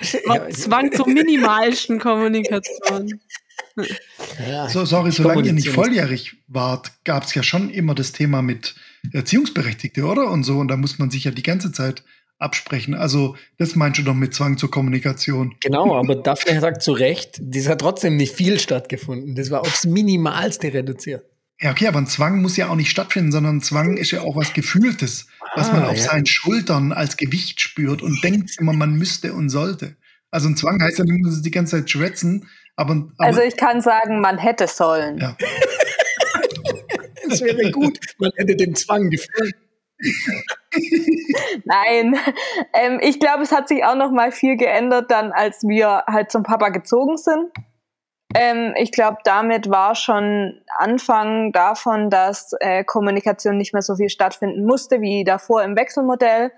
[0.52, 3.20] Zwang zur minimalsten Kommunikation.
[4.48, 8.42] Ja, so, sorry, solange ihr nicht volljährig wart, gab es ja schon immer das Thema
[8.42, 8.74] mit
[9.12, 10.30] Erziehungsberechtigte, oder?
[10.30, 10.58] Und so.
[10.58, 12.02] Und da muss man sich ja die ganze Zeit
[12.38, 12.94] absprechen.
[12.94, 15.54] Also das meinst du doch mit Zwang zur Kommunikation.
[15.60, 19.34] Genau, aber Daphne sagt zu Recht, das hat trotzdem nicht viel stattgefunden.
[19.34, 21.24] Das war aufs Minimalste reduziert.
[21.60, 24.20] Ja, okay, aber ein Zwang muss ja auch nicht stattfinden, sondern ein Zwang ist ja
[24.20, 26.02] auch was Gefühltes, was man Ah, auf ja.
[26.04, 29.96] seinen Schultern als Gewicht spürt und denkt immer, man müsste und sollte.
[30.30, 32.46] Also ein Zwang heißt ja nicht, dass sie die ganze Zeit schwätzen,
[32.76, 35.18] aber, aber Also ich kann sagen, man hätte sollen.
[35.18, 35.36] ja.
[37.28, 37.98] Das wäre gut.
[38.18, 39.54] Man hätte den Zwang gefühlt.
[41.64, 42.16] Nein,
[42.72, 46.30] ähm, ich glaube, es hat sich auch noch mal viel geändert, dann als wir halt
[46.30, 47.50] zum Papa gezogen sind.
[48.34, 54.10] Ähm, ich glaube, damit war schon Anfang davon, dass äh, Kommunikation nicht mehr so viel
[54.10, 56.52] stattfinden musste wie davor im Wechselmodell.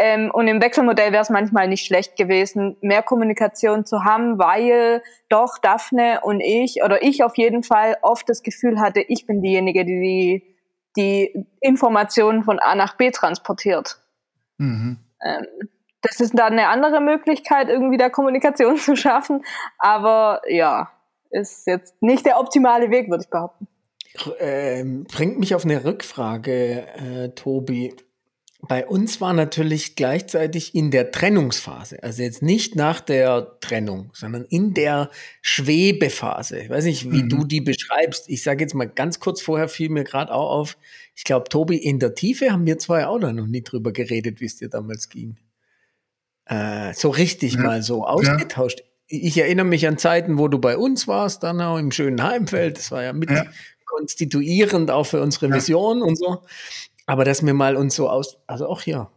[0.00, 5.02] Ähm, und im Wechselmodell wäre es manchmal nicht schlecht gewesen, mehr Kommunikation zu haben, weil
[5.28, 9.42] doch Daphne und ich oder ich auf jeden Fall oft das Gefühl hatte, ich bin
[9.42, 10.57] diejenige, die die,
[10.98, 14.00] die Informationen von A nach B transportiert.
[14.58, 14.98] Mhm.
[15.24, 15.46] Ähm,
[16.02, 19.44] das ist dann eine andere Möglichkeit, irgendwie da Kommunikation zu schaffen.
[19.78, 20.90] Aber ja,
[21.30, 23.68] ist jetzt nicht der optimale Weg, würde ich behaupten.
[24.40, 27.94] Ähm, bringt mich auf eine Rückfrage, äh, Tobi.
[28.60, 34.44] Bei uns war natürlich gleichzeitig in der Trennungsphase, also jetzt nicht nach der Trennung, sondern
[34.46, 35.10] in der
[35.42, 36.58] Schwebephase.
[36.58, 37.28] Ich weiß nicht, wie Mhm.
[37.28, 38.28] du die beschreibst.
[38.28, 40.76] Ich sage jetzt mal ganz kurz vorher, fiel mir gerade auch auf,
[41.14, 44.46] ich glaube, Tobi, in der Tiefe haben wir zwei auch noch nie drüber geredet, wie
[44.46, 45.36] es dir damals ging.
[46.46, 47.60] Äh, so richtig Ja.
[47.62, 48.82] mal so ausgetauscht.
[49.06, 52.76] Ich erinnere mich an Zeiten, wo du bei uns warst, dann auch im schönen Heimfeld.
[52.76, 53.44] Das war ja mit Ja.
[53.84, 55.54] konstituierend auch für unsere Ja.
[55.54, 56.42] Mission und so.
[57.08, 59.10] Aber dass wir mal uns so aus, also auch hier.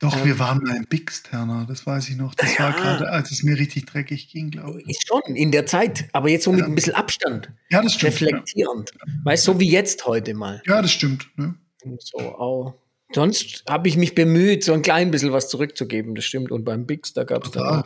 [0.00, 0.24] Doch, Ähm.
[0.26, 2.34] wir waren mal im Bixterner, das weiß ich noch.
[2.34, 2.76] Das war Ja.
[2.76, 4.88] gerade, als es mir richtig dreckig ging, glaube ich.
[4.90, 6.66] Ist schon in der Zeit, aber jetzt so mit Ja.
[6.66, 8.20] ein bisschen Abstand, Ja, das stimmt.
[8.20, 8.92] Ja, reflektierend.
[9.24, 10.62] Weißt du, so wie jetzt heute mal.
[10.66, 11.26] ja das stimmt.
[11.36, 11.54] Ne?
[12.00, 12.74] So auch.
[13.14, 16.52] Sonst habe ich mich bemüht, so ein klein bisschen was zurückzugeben, das stimmt.
[16.52, 17.84] Und beim Bix, da gab es dann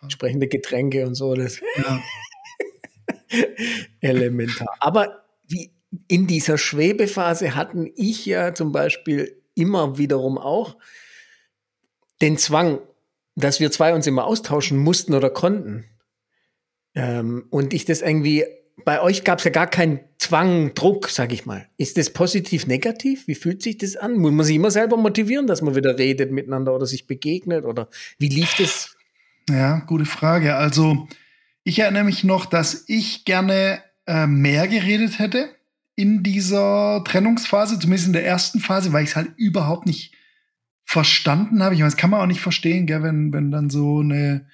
[0.00, 2.00] entsprechende Getränke und so, das Ja.
[4.00, 4.68] elementar.
[4.80, 5.70] Aber wie
[6.08, 10.76] in dieser Schwebephase hatten ich ja zum Beispiel immer wiederum auch
[12.20, 12.80] den Zwang,
[13.34, 15.84] dass wir zwei uns immer austauschen mussten oder konnten.
[16.94, 18.44] Ähm, und ich das irgendwie,
[18.84, 21.68] bei euch gab es ja gar keinen Zwang, Druck, sag ich mal.
[21.76, 23.26] Ist das positiv, negativ?
[23.26, 24.16] Wie fühlt sich das an?
[24.16, 27.64] Muss man sich immer selber motivieren, dass man wieder redet miteinander oder sich begegnet?
[27.64, 28.96] Oder wie lief das?
[29.50, 30.54] Ja, gute Frage.
[30.54, 31.08] Also,
[31.64, 35.50] ich erinnere mich noch, dass ich gerne äh, mehr geredet hätte
[35.94, 40.14] in dieser Trennungsphase, zumindest in der ersten Phase, weil ich es halt überhaupt nicht
[40.84, 41.74] verstanden habe.
[41.74, 44.46] Ich meine, das kann man auch nicht verstehen, gell, wenn, wenn dann so eine,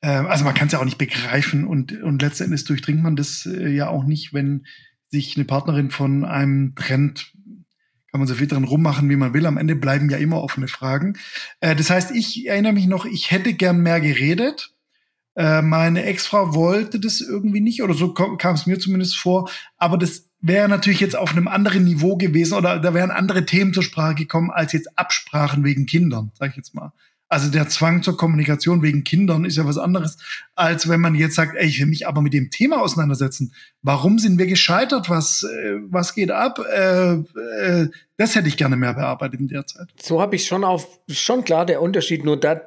[0.00, 3.16] äh, also man kann es ja auch nicht begreifen und, und letzten Endes durchdringt man
[3.16, 4.66] das äh, ja auch nicht, wenn
[5.08, 7.32] sich eine Partnerin von einem trennt,
[8.10, 9.46] kann man so viel dran rummachen, wie man will.
[9.46, 11.16] Am Ende bleiben ja immer offene Fragen.
[11.60, 14.74] Äh, das heißt, ich erinnere mich noch, ich hätte gern mehr geredet.
[15.36, 19.50] Äh, meine Ex-Frau wollte das irgendwie nicht, oder so kam kam es mir zumindest vor.
[19.76, 23.72] Aber das wäre natürlich jetzt auf einem anderen Niveau gewesen, oder da wären andere Themen
[23.72, 26.92] zur Sprache gekommen, als jetzt Absprachen wegen Kindern, sag ich jetzt mal.
[27.30, 30.18] Also der Zwang zur Kommunikation wegen Kindern ist ja was anderes,
[30.54, 33.54] als wenn man jetzt sagt, ey, ich will mich aber mit dem Thema auseinandersetzen.
[33.80, 35.08] Warum sind wir gescheitert?
[35.08, 36.60] Was, äh, was geht ab?
[36.72, 39.88] Äh, äh, das hätte ich gerne mehr bearbeitet in der Zeit.
[40.00, 42.60] So habe ich schon auf, schon klar der Unterschied, nur da,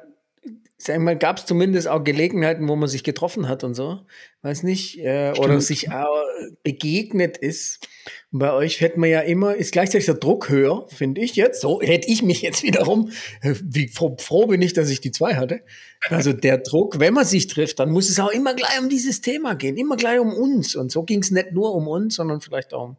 [0.80, 4.00] sag ich mal, gab es zumindest auch Gelegenheiten, wo man sich getroffen hat und so,
[4.42, 6.22] weiß nicht, äh, oder sich auch
[6.62, 7.88] begegnet ist.
[8.30, 11.60] Und bei euch hätte man ja immer, ist gleichzeitig der Druck höher, finde ich jetzt.
[11.62, 13.10] So hätte ich mich jetzt wiederum,
[13.42, 15.62] äh, wie froh, froh bin ich, dass ich die zwei hatte.
[16.08, 19.20] Also der Druck, wenn man sich trifft, dann muss es auch immer gleich um dieses
[19.20, 20.76] Thema gehen, immer gleich um uns.
[20.76, 22.96] Und so ging es nicht nur um uns, sondern vielleicht auch um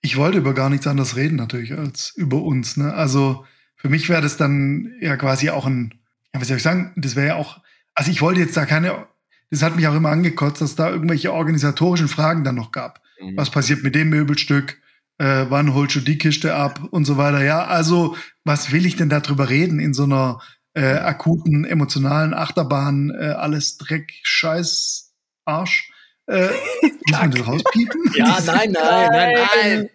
[0.00, 2.76] Ich wollte über gar nichts anderes reden, natürlich, als über uns.
[2.76, 2.92] Ne?
[2.92, 3.44] Also
[3.76, 5.94] für mich wäre das dann ja quasi auch ein,
[6.34, 7.60] ja, was soll ich sagen, das wäre ja auch,
[7.94, 9.06] also ich wollte jetzt da keine,
[9.50, 13.00] das hat mich auch immer angekotzt, dass da irgendwelche organisatorischen Fragen dann noch gab.
[13.36, 14.78] Was passiert mit dem Möbelstück?
[15.18, 17.44] Äh, wann holst du die Kiste ab und so weiter?
[17.44, 20.40] Ja, also was will ich denn darüber reden in so einer
[20.74, 23.10] äh, akuten emotionalen Achterbahn?
[23.16, 25.12] Äh, alles Dreck, Scheiß,
[25.44, 25.88] Arsch.
[26.26, 26.48] Äh,
[26.82, 28.00] muss man das rauspiepen?
[28.16, 29.88] Ja, nein, nein, nein, nein.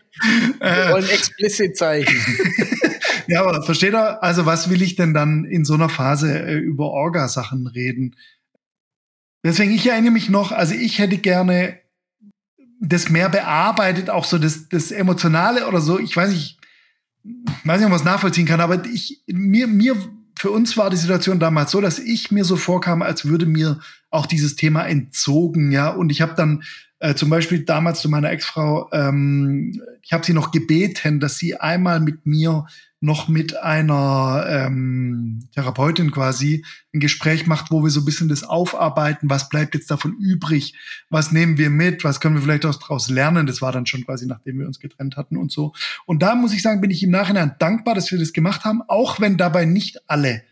[0.60, 2.18] Wir Äh, wollen explizit Zeichen.
[3.28, 4.24] Ja, aber versteht ihr?
[4.24, 8.16] Also, was will ich denn dann in so einer Phase äh, über Orga-Sachen reden?
[9.44, 11.80] Deswegen, ich erinnere mich noch, also ich hätte gerne
[12.82, 16.00] das mehr bearbeitet, auch so das, das Emotionale oder so.
[16.00, 16.60] Ich weiß nicht,
[17.64, 19.96] weiß nicht, ob man es nachvollziehen kann, aber ich, mir, mir,
[20.38, 23.80] für uns war die Situation damals so, dass ich mir so vorkam, als würde mir
[24.10, 25.90] auch dieses Thema entzogen, ja.
[25.90, 26.64] Und ich habe dann
[27.00, 31.56] Äh, zum Beispiel damals zu meiner Ex-Frau, ähm, ich habe sie noch gebeten, dass sie
[31.56, 32.66] einmal mit mir
[33.00, 38.44] noch mit einer ähm, Therapeutin quasi ein Gespräch macht, wo wir so ein bisschen das
[38.44, 40.74] aufarbeiten, was bleibt jetzt davon übrig,
[41.10, 43.46] was nehmen wir mit, was können wir vielleicht auch daraus lernen.
[43.46, 45.74] Das war dann schon quasi, nachdem wir uns getrennt hatten und so.
[46.06, 48.82] Und da muss ich sagen, bin ich im Nachhinein dankbar, dass wir das gemacht haben,
[48.88, 50.44] auch wenn dabei nicht alle,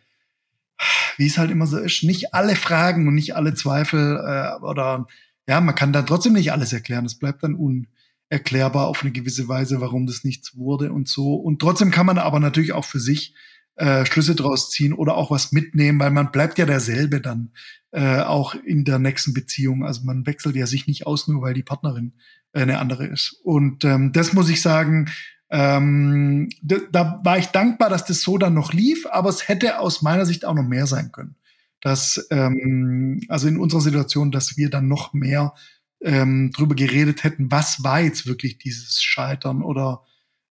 [1.18, 5.08] wie es halt immer so ist, nicht alle Fragen und nicht alle Zweifel äh, oder
[5.48, 7.06] ja, man kann da trotzdem nicht alles erklären.
[7.06, 7.88] Es bleibt dann un
[8.30, 11.36] erklärbar auf eine gewisse Weise, warum das nichts wurde und so.
[11.36, 13.36] Und trotzdem kann man aber natürlich auch für sich
[13.76, 17.52] äh, Schlüsse draus ziehen oder auch was mitnehmen, weil man bleibt ja derselbe dann
[17.92, 19.86] äh, auch in der nächsten Beziehung.
[19.86, 22.14] Also man wechselt ja sich nicht aus, nur weil die Partnerin
[22.54, 23.40] äh, eine andere ist.
[23.44, 25.10] Und ähm, das muss ich sagen,
[25.50, 29.80] ähm, da, da war ich dankbar, dass das so dann noch lief, aber es hätte
[29.80, 31.36] aus meiner Sicht auch noch mehr sein können.
[31.82, 35.54] Dass, ähm, also in unserer Situation, dass wir dann noch mehr
[36.02, 40.06] ähm, drüber geredet hätten, was war jetzt wirklich dieses Scheitern oder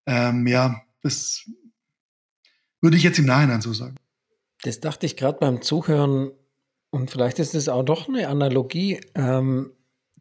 [0.06, 1.48] ähm, ja, das
[2.80, 3.96] würde ich jetzt im Nachhinein so sagen.
[4.62, 6.32] Das dachte ich gerade beim Zuhören
[6.90, 9.00] und vielleicht ist es auch doch eine Analogie.
[9.14, 9.72] Ähm,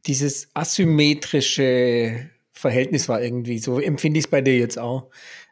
[0.05, 5.09] dieses asymmetrische Verhältnis war irgendwie, so empfinde ich es bei dir jetzt auch.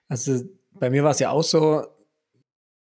[0.07, 1.85] Also bei mir war es ja auch so,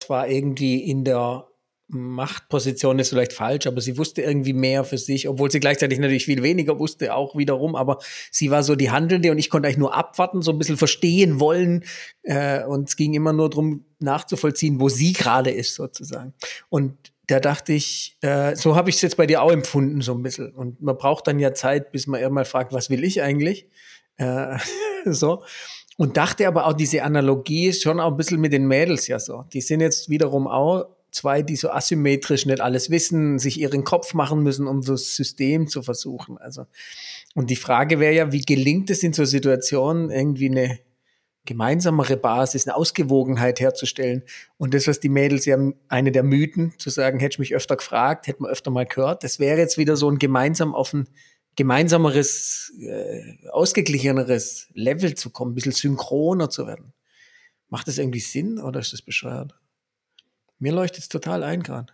[0.00, 1.49] es war irgendwie in der
[1.90, 6.24] Machtposition ist vielleicht falsch, aber sie wusste irgendwie mehr für sich, obwohl sie gleichzeitig natürlich
[6.24, 7.74] viel weniger wusste, auch wiederum.
[7.74, 7.98] Aber
[8.30, 11.40] sie war so die Handelnde und ich konnte eigentlich nur abwarten, so ein bisschen verstehen
[11.40, 11.84] wollen.
[12.22, 16.34] Äh, und es ging immer nur darum, nachzuvollziehen, wo sie gerade ist, sozusagen.
[16.68, 16.94] Und
[17.26, 20.22] da dachte ich, äh, so habe ich es jetzt bei dir auch empfunden, so ein
[20.22, 20.52] bisschen.
[20.52, 23.66] Und man braucht dann ja Zeit, bis man irgendwann fragt, was will ich eigentlich?
[24.16, 24.58] Äh,
[25.04, 25.42] so.
[25.96, 29.18] Und dachte aber auch, diese Analogie ist schon auch ein bisschen mit den Mädels ja
[29.18, 29.44] so.
[29.52, 34.14] Die sind jetzt wiederum auch zwei, die so asymmetrisch nicht alles wissen, sich ihren Kopf
[34.14, 36.38] machen müssen, um so das System zu versuchen.
[36.38, 36.66] Also,
[37.34, 40.78] und die Frage wäre ja, wie gelingt es in so Situationen, irgendwie eine
[41.46, 44.22] gemeinsamere Basis, eine Ausgewogenheit herzustellen.
[44.58, 47.76] Und das, was die Mädels ja eine der Mythen, zu sagen, hätte ich mich öfter
[47.76, 51.08] gefragt, hätte man öfter mal gehört, das wäre jetzt wieder so ein gemeinsam auf ein
[51.56, 56.92] gemeinsameres, äh, ausgeglicheneres Level zu kommen, ein bisschen synchroner zu werden.
[57.68, 59.59] Macht das irgendwie Sinn oder ist das bescheuert?
[60.60, 61.92] Mir leuchtet es total ein gerade.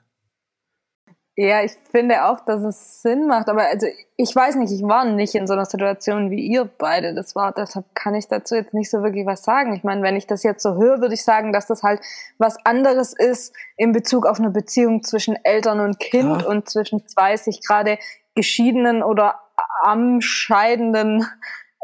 [1.38, 5.04] Ja, ich finde auch, dass es Sinn macht, aber also ich weiß nicht, ich war
[5.04, 7.14] nicht in so einer Situation wie ihr beide.
[7.14, 9.74] Das war, deshalb kann ich dazu jetzt nicht so wirklich was sagen.
[9.74, 12.00] Ich meine, wenn ich das jetzt so höre, würde ich sagen, dass das halt
[12.38, 16.48] was anderes ist in Bezug auf eine Beziehung zwischen Eltern und Kind ja.
[16.48, 17.98] und zwischen zwei sich gerade
[18.34, 19.38] geschiedenen oder
[19.82, 21.26] am scheidenden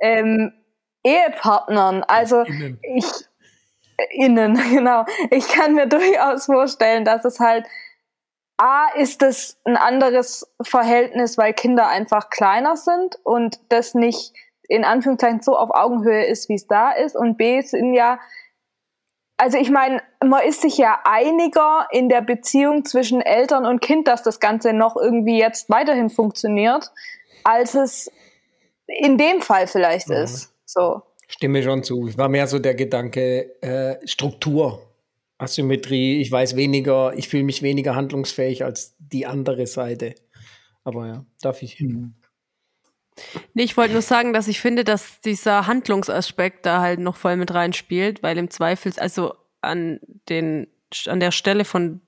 [0.00, 0.54] ähm,
[1.04, 2.04] Ehepartnern.
[2.04, 3.04] Also ich,
[4.10, 5.04] innen, genau.
[5.30, 7.66] Ich kann mir durchaus vorstellen, dass es halt
[8.58, 14.32] A ist es ein anderes Verhältnis, weil Kinder einfach kleiner sind und das nicht
[14.68, 17.16] in Anführungszeichen so auf Augenhöhe ist, wie es da ist.
[17.16, 18.20] Und B sind ja,
[19.36, 24.06] also ich meine, man ist sich ja einiger in der Beziehung zwischen Eltern und Kind,
[24.06, 26.92] dass das Ganze noch irgendwie jetzt weiterhin funktioniert,
[27.44, 28.12] als es
[28.86, 30.16] in dem Fall vielleicht mhm.
[30.16, 30.54] ist.
[30.64, 31.02] So.
[31.32, 32.06] Stimme schon zu.
[32.06, 34.94] Es war mehr so der Gedanke äh, Struktur,
[35.38, 36.20] Asymmetrie.
[36.20, 40.14] Ich weiß weniger, ich fühle mich weniger handlungsfähig als die andere Seite.
[40.84, 41.80] Aber ja, darf ich.
[41.80, 42.14] Mhm.
[43.54, 47.36] Nee, ich wollte nur sagen, dass ich finde, dass dieser Handlungsaspekt da halt noch voll
[47.36, 50.66] mit reinspielt, weil im Zweifel, also an den,
[51.06, 52.02] an der Stelle von,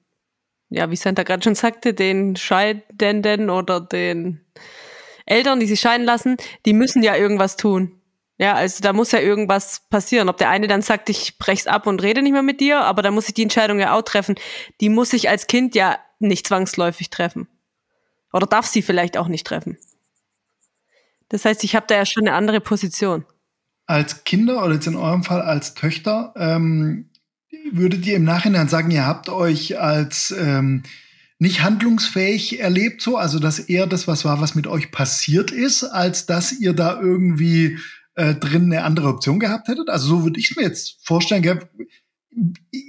[0.68, 4.44] ja, wie Santa gerade schon sagte, den Scheidenden oder den
[5.24, 8.00] Eltern, die sich scheiden lassen, die müssen ja irgendwas tun.
[8.36, 10.28] Ja, also da muss ja irgendwas passieren.
[10.28, 13.02] Ob der eine dann sagt, ich brech's ab und rede nicht mehr mit dir, aber
[13.02, 14.34] da muss ich die Entscheidung ja auch treffen.
[14.80, 17.46] Die muss ich als Kind ja nicht zwangsläufig treffen.
[18.32, 19.78] Oder darf sie vielleicht auch nicht treffen.
[21.28, 23.24] Das heißt, ich habe da ja schon eine andere Position.
[23.86, 27.10] Als Kinder oder jetzt in eurem Fall als Töchter, ähm,
[27.70, 30.82] würdet ihr im Nachhinein sagen, ihr habt euch als ähm,
[31.38, 35.84] nicht handlungsfähig erlebt, so, also dass eher das was war, was mit euch passiert ist,
[35.84, 37.78] als dass ihr da irgendwie
[38.14, 39.88] äh, drin eine andere Option gehabt hättet?
[39.88, 41.42] Also so würde ich es mir jetzt vorstellen.
[41.42, 41.60] Gell?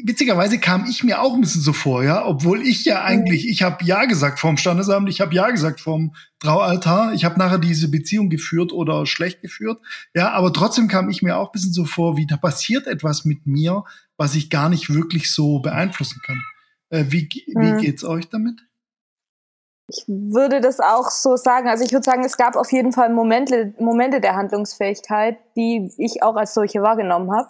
[0.03, 3.61] Witzigerweise kam ich mir auch ein bisschen so vor, ja, obwohl ich ja eigentlich, ich
[3.61, 7.91] habe ja gesagt vorm Standesamt, ich habe ja gesagt vorm Traualtar, ich habe nachher diese
[7.91, 9.79] Beziehung geführt oder schlecht geführt,
[10.15, 13.23] ja, aber trotzdem kam ich mir auch ein bisschen so vor, wie da passiert etwas
[13.23, 13.83] mit mir,
[14.17, 16.41] was ich gar nicht wirklich so beeinflussen kann.
[16.89, 17.77] Äh, wie wie mhm.
[17.77, 18.61] geht's euch damit?
[19.87, 21.69] Ich würde das auch so sagen.
[21.69, 26.23] Also ich würde sagen, es gab auf jeden Fall Momente, Momente der Handlungsfähigkeit, die ich
[26.23, 27.49] auch als solche wahrgenommen habe.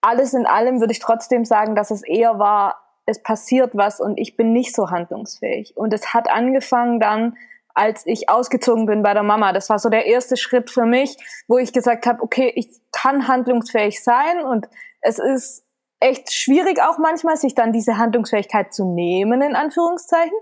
[0.00, 4.18] Alles in allem würde ich trotzdem sagen, dass es eher war, es passiert was und
[4.18, 5.76] ich bin nicht so handlungsfähig.
[5.76, 7.36] Und es hat angefangen dann
[7.74, 9.52] als ich ausgezogen bin bei der Mama.
[9.52, 11.16] Das war so der erste Schritt für mich,
[11.48, 14.68] wo ich gesagt habe, okay, ich kann handlungsfähig sein und
[15.00, 15.64] es ist
[16.00, 20.36] echt schwierig auch manchmal, sich dann diese Handlungsfähigkeit zu nehmen, in Anführungszeichen.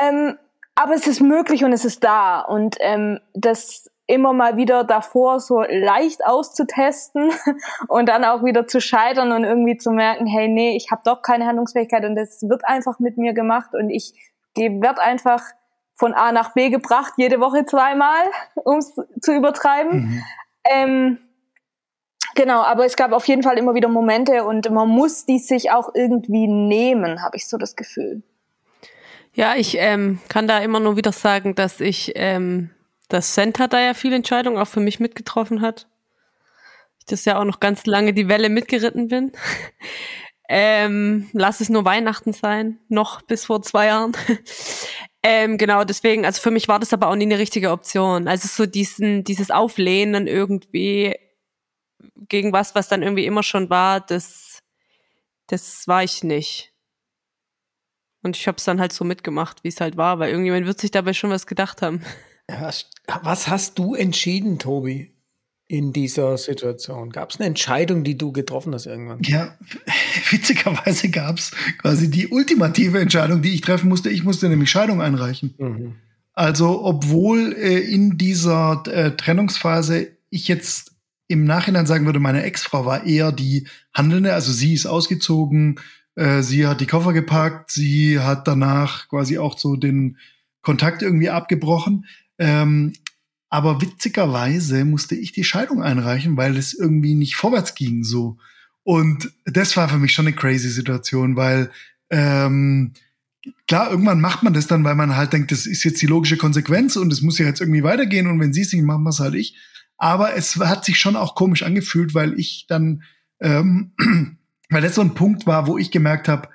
[0.00, 0.38] Ähm,
[0.74, 2.40] aber es ist möglich und es ist da.
[2.40, 7.30] Und ähm, das immer mal wieder davor so leicht auszutesten
[7.88, 11.22] und dann auch wieder zu scheitern und irgendwie zu merken, hey, nee, ich habe doch
[11.22, 14.14] keine Handlungsfähigkeit und das wird einfach mit mir gemacht und ich
[14.56, 15.42] werde einfach
[15.94, 18.24] von A nach B gebracht, jede Woche zweimal,
[18.54, 20.00] um es zu übertreiben.
[20.00, 20.22] Mhm.
[20.70, 21.18] Ähm,
[22.34, 25.70] genau, aber es gab auf jeden Fall immer wieder Momente und man muss die sich
[25.70, 28.22] auch irgendwie nehmen, habe ich so das Gefühl.
[29.38, 32.70] Ja, ich ähm, kann da immer nur wieder sagen, dass ich, ähm,
[33.08, 35.86] dass Center da ja viele Entscheidungen auch für mich mitgetroffen hat.
[36.98, 39.30] Ich das ja auch noch ganz lange die Welle mitgeritten bin.
[40.48, 44.12] ähm, lass es nur Weihnachten sein, noch bis vor zwei Jahren.
[45.20, 48.28] Ähm, genau, deswegen, also für mich war das aber auch nie eine richtige Option.
[48.28, 51.16] Also so diesen, dieses Auflehnen irgendwie
[52.28, 54.60] gegen was, was dann irgendwie immer schon war, das,
[55.48, 56.72] das war ich nicht.
[58.22, 60.80] Und ich habe es dann halt so mitgemacht, wie es halt war, weil irgendjemand wird
[60.80, 62.02] sich dabei schon was gedacht haben.
[63.22, 65.14] Was hast du entschieden, Tobi?
[65.68, 67.10] in dieser Situation?
[67.10, 69.20] Gab es eine Entscheidung, die du getroffen hast irgendwann?
[69.22, 69.56] Ja,
[70.30, 74.08] witzigerweise gab es quasi die ultimative Entscheidung, die ich treffen musste.
[74.08, 75.54] Ich musste nämlich Scheidung einreichen.
[75.58, 75.96] Mhm.
[76.32, 80.92] Also, obwohl äh, in dieser äh, Trennungsphase ich jetzt
[81.26, 85.78] im Nachhinein sagen würde, meine Ex-Frau war eher die Handelnde, also sie ist ausgezogen,
[86.18, 90.18] äh, sie hat die Koffer gepackt, sie hat danach quasi auch so den
[90.62, 92.06] Kontakt irgendwie abgebrochen.
[92.38, 92.92] Ähm,
[93.48, 98.36] aber witzigerweise musste ich die Scheidung einreichen, weil es irgendwie nicht vorwärts ging so.
[98.82, 101.70] Und das war für mich schon eine crazy Situation, weil
[102.10, 102.94] ähm,
[103.68, 106.36] klar, irgendwann macht man das dann, weil man halt denkt, das ist jetzt die logische
[106.36, 109.20] Konsequenz und es muss ja jetzt irgendwie weitergehen und wenn sie es nicht machen, was
[109.20, 109.56] halt ich.
[109.96, 113.04] Aber es hat sich schon auch komisch angefühlt, weil ich dann,
[113.40, 113.92] ähm,
[114.70, 116.48] weil das so ein Punkt war, wo ich gemerkt habe,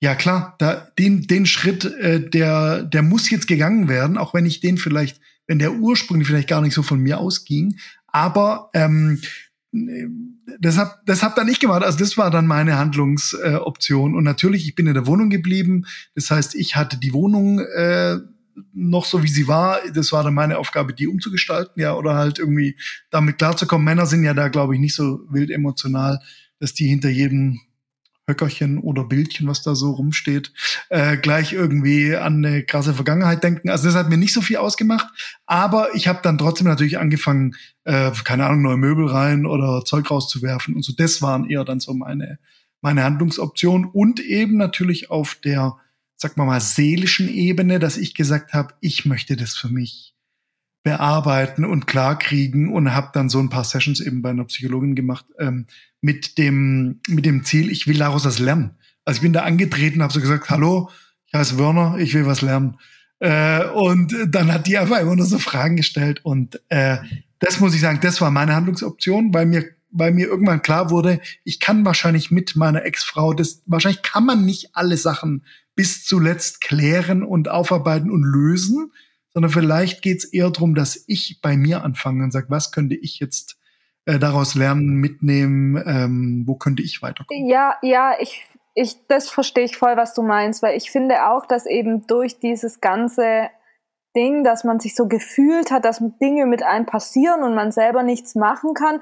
[0.00, 4.46] ja klar, da den den Schritt, äh, der der muss jetzt gegangen werden, auch wenn
[4.46, 7.76] ich den vielleicht wenn der ursprünglich vielleicht gar nicht so von mir ausging.
[8.06, 9.20] Aber ähm,
[9.72, 11.82] das habe das hab dann ich gemacht.
[11.82, 14.12] Also das war dann meine Handlungsoption.
[14.12, 15.86] Äh, und natürlich, ich bin in der Wohnung geblieben.
[16.14, 18.16] Das heißt, ich hatte die Wohnung äh,
[18.72, 19.78] noch so, wie sie war.
[19.94, 22.76] Das war dann meine Aufgabe, die umzugestalten, ja, oder halt irgendwie
[23.10, 23.84] damit klarzukommen.
[23.84, 26.20] Männer sind ja da, glaube ich, nicht so wild emotional,
[26.60, 27.60] dass die hinter jedem
[28.30, 30.52] Höckerchen oder Bildchen, was da so rumsteht,
[30.88, 33.68] äh, gleich irgendwie an eine krasse Vergangenheit denken.
[33.68, 35.08] Also das hat mir nicht so viel ausgemacht,
[35.46, 40.10] aber ich habe dann trotzdem natürlich angefangen, äh, keine Ahnung, neue Möbel rein oder Zeug
[40.10, 40.92] rauszuwerfen und so.
[40.96, 42.38] Das waren eher dann so meine,
[42.80, 45.76] meine Handlungsoptionen und eben natürlich auf der,
[46.16, 50.14] sag mal mal, seelischen Ebene, dass ich gesagt habe, ich möchte das für mich
[50.82, 55.26] bearbeiten und klarkriegen und habe dann so ein paar Sessions eben bei einer Psychologin gemacht
[55.38, 55.66] ähm,
[56.00, 58.76] mit dem mit dem Ziel, ich will daraus was lernen.
[59.04, 60.90] Also ich bin da angetreten, habe so gesagt, hallo,
[61.26, 62.78] ich heiße Werner, ich will was lernen.
[63.18, 66.96] Äh, und dann hat die einfach immer nur so Fragen gestellt und äh,
[67.38, 71.20] das muss ich sagen, das war meine Handlungsoption, weil mir weil mir irgendwann klar wurde,
[71.42, 76.60] ich kann wahrscheinlich mit meiner Ex-Frau, das wahrscheinlich kann man nicht alle Sachen bis zuletzt
[76.60, 78.92] klären und aufarbeiten und lösen
[79.32, 82.96] sondern vielleicht geht es eher darum, dass ich bei mir anfange und sage, was könnte
[82.96, 83.58] ich jetzt
[84.06, 87.46] äh, daraus lernen, mitnehmen, ähm, wo könnte ich weiterkommen?
[87.46, 91.46] Ja, ja, ich, ich, das verstehe ich voll, was du meinst, weil ich finde auch,
[91.46, 93.48] dass eben durch dieses ganze
[94.16, 98.02] Ding, dass man sich so gefühlt hat, dass Dinge mit einem passieren und man selber
[98.02, 99.00] nichts machen kann,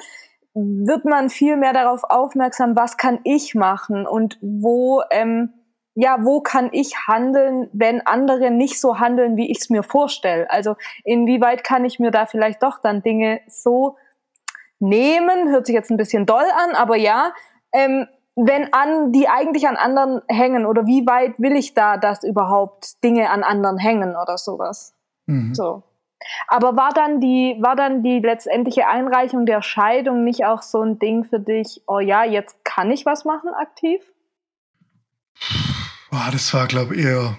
[0.55, 5.51] wird man viel mehr darauf aufmerksam, was kann ich machen und wo ähm,
[5.95, 10.49] ja, wo kann ich handeln, wenn andere nicht so handeln, wie ich es mir vorstelle?
[10.51, 13.97] Also inwieweit kann ich mir da vielleicht doch dann Dinge so
[14.79, 15.49] nehmen?
[15.49, 17.33] Hört sich jetzt ein bisschen doll an, aber ja,
[17.73, 22.23] ähm, wenn an, die eigentlich an anderen hängen oder wie weit will ich da, dass
[22.23, 24.95] überhaupt Dinge an anderen hängen oder sowas?
[25.27, 25.55] Mhm.
[25.55, 25.83] So.
[26.47, 30.99] Aber war dann die, war dann die letztendliche Einreichung der Scheidung nicht auch so ein
[30.99, 34.01] Ding für dich, oh ja, jetzt kann ich was machen aktiv?
[36.11, 37.39] Boah, das war, glaube ich, eher,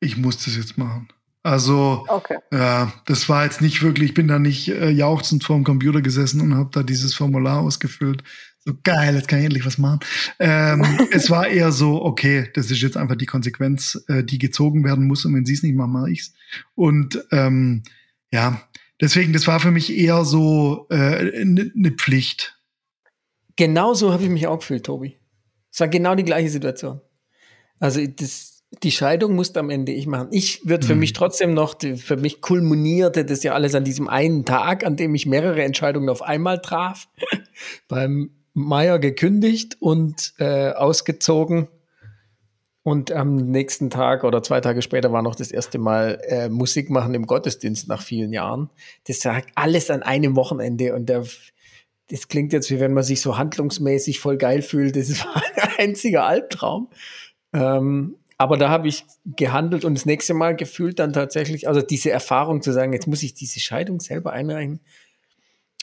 [0.00, 1.08] ich muss das jetzt machen.
[1.42, 2.38] Also, okay.
[2.52, 6.00] ja, das war jetzt nicht wirklich, ich bin da nicht äh, jauchzend vor dem Computer
[6.00, 8.22] gesessen und habe da dieses Formular ausgefüllt.
[8.64, 10.00] So geil, jetzt kann ich endlich was machen.
[10.38, 14.84] Ähm, es war eher so, okay, das ist jetzt einfach die Konsequenz, äh, die gezogen
[14.84, 16.32] werden muss und wenn sie es nicht machen, mache ich's.
[16.76, 17.82] Und ähm,
[18.30, 18.62] ja,
[19.00, 22.56] deswegen, das war für mich eher so eine äh, ne, ne Pflicht.
[23.56, 25.18] Genau so habe ich mich auch gefühlt, Tobi.
[25.72, 27.00] Es war genau die gleiche Situation.
[27.82, 30.28] Also das, die Scheidung musste am Ende ich machen.
[30.30, 31.00] Ich würde für mhm.
[31.00, 35.16] mich trotzdem noch, für mich kulminierte das ja alles an diesem einen Tag, an dem
[35.16, 37.08] ich mehrere Entscheidungen auf einmal traf.
[37.88, 41.66] Beim Meier gekündigt und äh, ausgezogen.
[42.84, 46.88] Und am nächsten Tag oder zwei Tage später war noch das erste Mal äh, Musik
[46.88, 48.70] machen im Gottesdienst nach vielen Jahren.
[49.08, 51.24] Das sagt alles an einem Wochenende und der,
[52.10, 54.94] das klingt jetzt wie wenn man sich so handlungsmäßig voll geil fühlt.
[54.94, 56.88] Das war ein einziger Albtraum.
[57.52, 62.10] Ähm, aber da habe ich gehandelt und das nächste Mal gefühlt dann tatsächlich, also diese
[62.10, 64.80] Erfahrung zu sagen, jetzt muss ich diese Scheidung selber einreichen.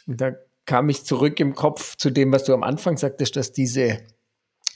[0.07, 0.33] Und da
[0.65, 3.99] kam ich zurück im Kopf zu dem, was du am Anfang sagtest, dass diese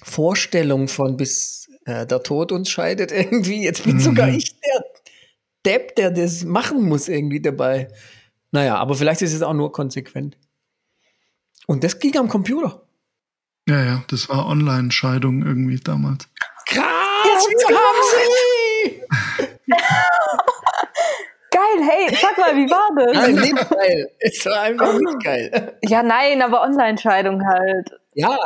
[0.03, 3.99] Vorstellung von bis äh, der Tod uns scheidet irgendwie, jetzt bin mhm.
[3.99, 4.85] sogar ich der
[5.65, 7.89] Depp, der das machen muss irgendwie dabei.
[8.51, 10.37] Naja, aber vielleicht ist es auch nur konsequent.
[11.67, 12.83] Und das ging am Computer.
[13.67, 16.27] Ja, ja, das war Online-Scheidung irgendwie damals.
[16.73, 17.47] Krass!
[17.67, 19.01] wir haben sie!
[21.51, 23.13] geil, hey, sag mal, wie war das?
[23.13, 24.11] Nein, nicht geil.
[24.19, 25.77] Es war einfach nicht geil.
[25.83, 27.91] Ja, nein, aber Online-Scheidung halt.
[28.13, 28.37] Ja.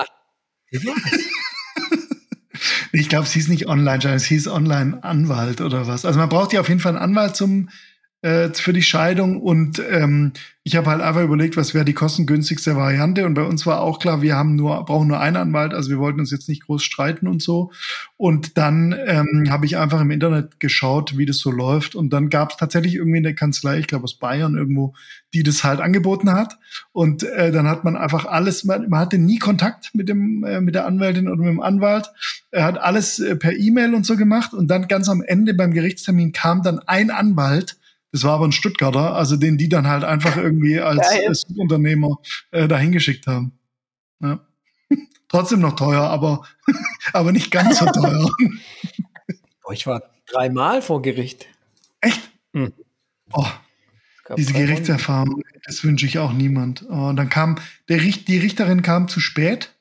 [2.92, 6.06] Ich glaube, es hieß nicht Online-Scheidung, es hieß Online-Anwalt oder was.
[6.06, 7.70] Also man braucht ja auf jeden Fall einen Anwalt zum
[8.22, 9.41] äh, für die Scheidung.
[9.41, 13.26] Und ähm, ich habe halt einfach überlegt, was wäre die kostengünstigste Variante.
[13.26, 15.99] Und bei uns war auch klar, wir haben nur brauchen nur einen Anwalt, also wir
[15.99, 17.72] wollten uns jetzt nicht groß streiten und so.
[18.18, 21.95] Und dann ähm, habe ich einfach im Internet geschaut, wie das so läuft.
[21.95, 24.95] Und dann gab es tatsächlich irgendwie eine Kanzlei, ich glaube aus Bayern irgendwo,
[25.34, 26.57] die das halt angeboten hat.
[26.91, 30.59] Und äh, dann hat man einfach alles, man, man hatte nie Kontakt mit dem äh,
[30.59, 32.11] mit der Anwältin oder mit dem Anwalt,
[32.51, 34.53] er hat alles äh, per E-Mail und so gemacht.
[34.53, 37.78] Und dann ganz am Ende beim Gerichtstermin kam dann ein Anwalt
[38.12, 42.18] das war aber ein Stuttgarter, also den die dann halt einfach irgendwie als, als Unternehmer
[42.51, 43.60] äh, dahin geschickt haben.
[44.22, 44.45] Ja.
[45.28, 46.43] Trotzdem noch teuer, aber,
[47.14, 48.30] aber nicht ganz so teuer.
[49.64, 51.47] Boah, ich war dreimal vor Gericht.
[51.99, 52.22] Echt?
[52.53, 52.74] Hm.
[53.34, 53.45] Oh,
[54.38, 56.86] diese Gerichtserfahrung, das wünsche ich auch niemand.
[56.89, 57.58] Oh, und dann kam,
[57.89, 59.74] der Richt, die Richterin kam zu spät.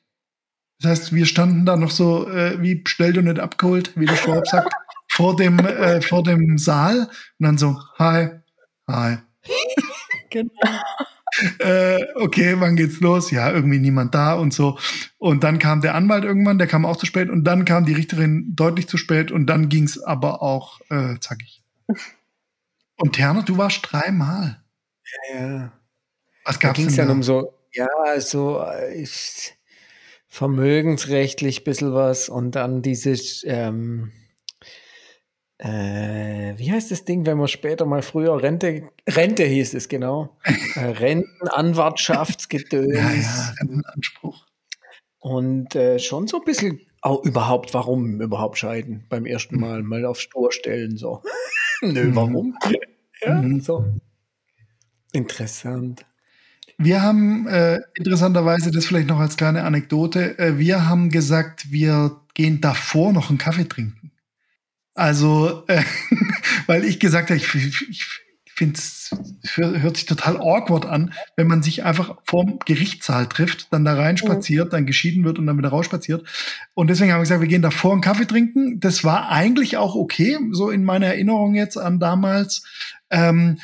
[0.79, 4.15] Das heißt, wir standen da noch so, äh, wie bestellt und nicht abgeholt, wie der
[4.15, 4.73] Schwab sagt
[5.17, 7.09] vor dem, äh, vor dem Saal und
[7.39, 8.29] dann so, hi,
[8.87, 9.17] hi.
[10.29, 10.51] genau.
[11.59, 13.31] äh, okay, wann geht's los?
[13.31, 14.77] Ja, irgendwie niemand da und so.
[15.17, 17.93] Und dann kam der Anwalt irgendwann, der kam auch zu spät und dann kam die
[17.93, 21.63] Richterin deutlich zu spät und dann ging's aber auch äh, zackig.
[22.99, 24.59] Und Terner, du warst dreimal.
[25.29, 25.71] Ja, ja.
[26.45, 27.13] Was gab's da ging's denn da?
[27.13, 27.87] um so, ja,
[28.19, 29.55] so äh, ich,
[30.27, 34.11] vermögensrechtlich bisschen was und dann dieses ähm,
[35.59, 40.37] äh, wie heißt das Ding, wenn man später mal früher Rente, Rente hieß es genau,
[40.75, 42.93] äh, Rentenanwartschaftsgedöns.
[42.93, 44.45] ja, ja, Rentenanspruch.
[45.19, 49.61] Und äh, schon so ein bisschen auch überhaupt, warum überhaupt scheiden beim ersten hm.
[49.61, 51.21] Mal, mal auf Stur stellen, so.
[51.81, 52.15] Nö, mhm.
[52.15, 52.57] warum?
[53.21, 53.61] ja, mhm.
[53.61, 53.85] so.
[55.11, 56.05] Interessant.
[56.77, 62.21] Wir haben äh, interessanterweise, das vielleicht noch als kleine Anekdote, äh, wir haben gesagt, wir
[62.35, 64.06] gehen davor noch einen Kaffee trinken.
[64.97, 65.83] Also, äh,
[66.67, 68.05] weil ich gesagt habe, ich, ich
[68.53, 68.97] finde es
[69.55, 74.67] hört sich total awkward an, wenn man sich einfach vorm Gerichtssaal trifft, dann da reinspaziert,
[74.67, 74.71] mhm.
[74.71, 76.25] dann geschieden wird und dann wieder rausspaziert.
[76.73, 78.79] Und deswegen haben wir gesagt, wir gehen davor einen Kaffee trinken.
[78.79, 82.63] Das war eigentlich auch okay, so in meiner Erinnerung jetzt an damals.
[83.09, 83.59] Ähm,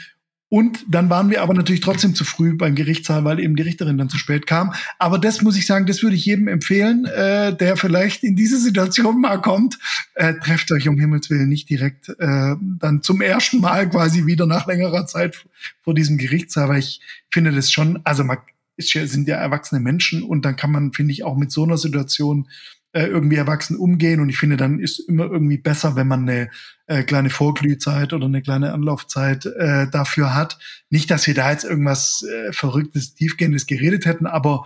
[0.54, 3.98] und dann waren wir aber natürlich trotzdem zu früh beim Gerichtssaal, weil eben die Richterin
[3.98, 4.72] dann zu spät kam.
[5.00, 8.60] Aber das muss ich sagen, das würde ich jedem empfehlen, äh, der vielleicht in diese
[8.60, 9.80] Situation mal kommt.
[10.14, 14.46] Äh, trefft euch um Himmels Willen nicht direkt äh, dann zum ersten Mal quasi wieder
[14.46, 15.44] nach längerer Zeit
[15.82, 17.02] vor diesem Gerichtssaal, weil ich
[17.32, 18.38] finde das schon, also man
[18.78, 22.48] sind ja erwachsene Menschen und dann kann man, finde ich, auch mit so einer Situation
[22.94, 24.20] äh, irgendwie erwachsen umgehen.
[24.20, 26.50] Und ich finde, dann ist immer irgendwie besser, wenn man eine
[26.88, 30.58] äh, kleine Vorglühzeit oder eine kleine Anlaufzeit äh, dafür hat.
[30.90, 34.66] Nicht, dass wir da jetzt irgendwas äh, Verrücktes, Tiefgehendes geredet hätten, aber,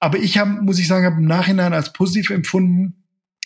[0.00, 3.04] aber ich habe, muss ich sagen, habe im Nachhinein als positiv empfunden,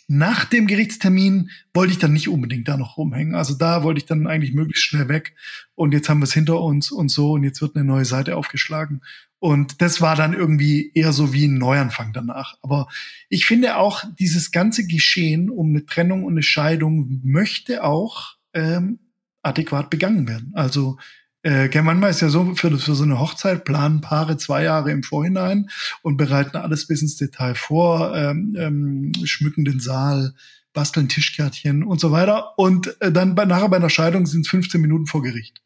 [0.09, 3.35] nach dem Gerichtstermin wollte ich dann nicht unbedingt da noch rumhängen.
[3.35, 5.35] Also da wollte ich dann eigentlich möglichst schnell weg.
[5.74, 7.33] Und jetzt haben wir es hinter uns und so.
[7.33, 9.01] Und jetzt wird eine neue Seite aufgeschlagen.
[9.43, 12.59] Und das war dann irgendwie eher so wie ein Neuanfang danach.
[12.62, 12.86] Aber
[13.28, 19.01] ich finde auch, dieses ganze Geschehen um eine Trennung und eine Scheidung möchte auch ähm,
[19.43, 20.53] adäquat begangen werden.
[20.55, 20.97] Also
[21.43, 25.03] äh, manchmal ist ja so, für, für so eine Hochzeit planen Paare zwei Jahre im
[25.03, 25.68] Vorhinein
[26.03, 30.34] und bereiten alles bis ins Detail vor, ähm, ähm, schmücken den Saal,
[30.72, 32.57] basteln Tischkärtchen und so weiter.
[32.61, 35.61] Und äh, dann bei, nachher bei einer Scheidung sind es 15 Minuten vor Gericht.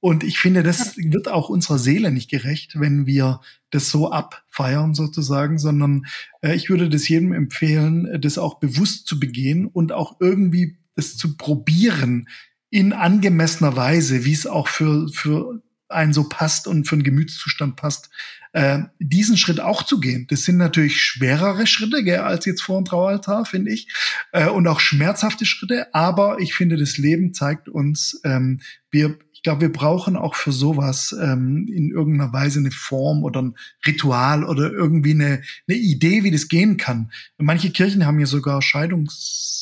[0.00, 3.40] Und ich finde, das wird auch unserer Seele nicht gerecht, wenn wir
[3.70, 6.06] das so abfeiern sozusagen, sondern
[6.40, 11.16] äh, ich würde das jedem empfehlen, das auch bewusst zu begehen und auch irgendwie das
[11.16, 12.28] zu probieren
[12.70, 17.76] in angemessener Weise, wie es auch für, für einen so passt und für einen Gemütszustand
[17.76, 18.10] passt,
[18.52, 20.26] äh, diesen Schritt auch zu gehen.
[20.28, 23.88] Das sind natürlich schwerere Schritte gell, als jetzt vor dem Traualtar, finde ich,
[24.32, 25.94] äh, und auch schmerzhafte Schritte.
[25.94, 30.50] Aber ich finde, das Leben zeigt uns, ähm, wir, ich glaube, wir brauchen auch für
[30.50, 33.54] sowas ähm, in irgendeiner Weise eine Form oder ein
[33.86, 37.12] Ritual oder irgendwie eine, eine Idee, wie das gehen kann.
[37.36, 39.58] Manche Kirchen haben ja sogar Scheidungs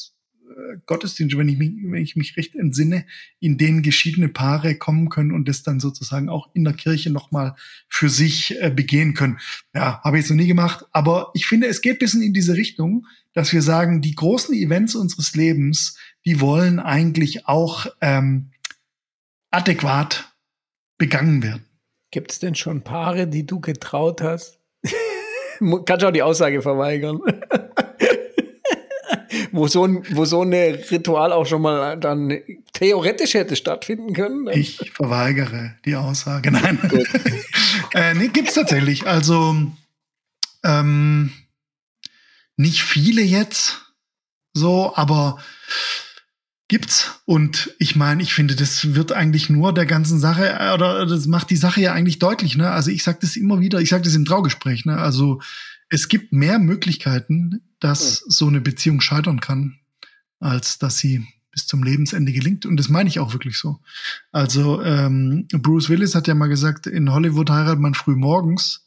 [0.86, 3.04] Gottesdienste, wenn ich mich, wenn ich mich recht entsinne,
[3.40, 7.54] in denen geschiedene Paare kommen können und das dann sozusagen auch in der Kirche nochmal
[7.88, 9.38] für sich äh, begehen können.
[9.74, 12.54] Ja, habe ich jetzt noch nie gemacht, aber ich finde, es geht bisschen in diese
[12.54, 18.50] Richtung, dass wir sagen, die großen Events unseres Lebens, die wollen eigentlich auch ähm,
[19.56, 20.32] adäquat
[20.98, 21.64] begangen werden.
[22.10, 24.60] Gibt es denn schon Paare, die du getraut hast?
[25.58, 27.20] Kannst du auch die Aussage verweigern.
[29.52, 32.38] wo so ein, wo so eine Ritual auch schon mal dann
[32.74, 34.44] theoretisch hätte stattfinden können.
[34.44, 34.54] Ne?
[34.54, 36.50] Ich verweigere die Aussage.
[36.50, 36.78] Nein.
[37.94, 39.06] äh, nee, gibt's tatsächlich.
[39.06, 39.56] Also
[40.62, 41.32] ähm,
[42.56, 43.80] nicht viele jetzt
[44.52, 45.38] so, aber
[46.68, 47.20] gibt's.
[47.24, 51.26] Und ich meine, ich finde, das wird eigentlich nur der ganzen Sache, äh, oder das
[51.26, 52.70] macht die Sache ja eigentlich deutlich, ne?
[52.70, 54.98] Also ich sage das immer wieder, ich sage das im Traugespräch, ne?
[54.98, 55.40] Also
[55.88, 59.78] es gibt mehr Möglichkeiten, dass so eine Beziehung scheitern kann,
[60.40, 62.66] als dass sie bis zum Lebensende gelingt.
[62.66, 63.78] Und das meine ich auch wirklich so.
[64.32, 68.86] Also ähm, Bruce Willis hat ja mal gesagt, in Hollywood heiratet man früh morgens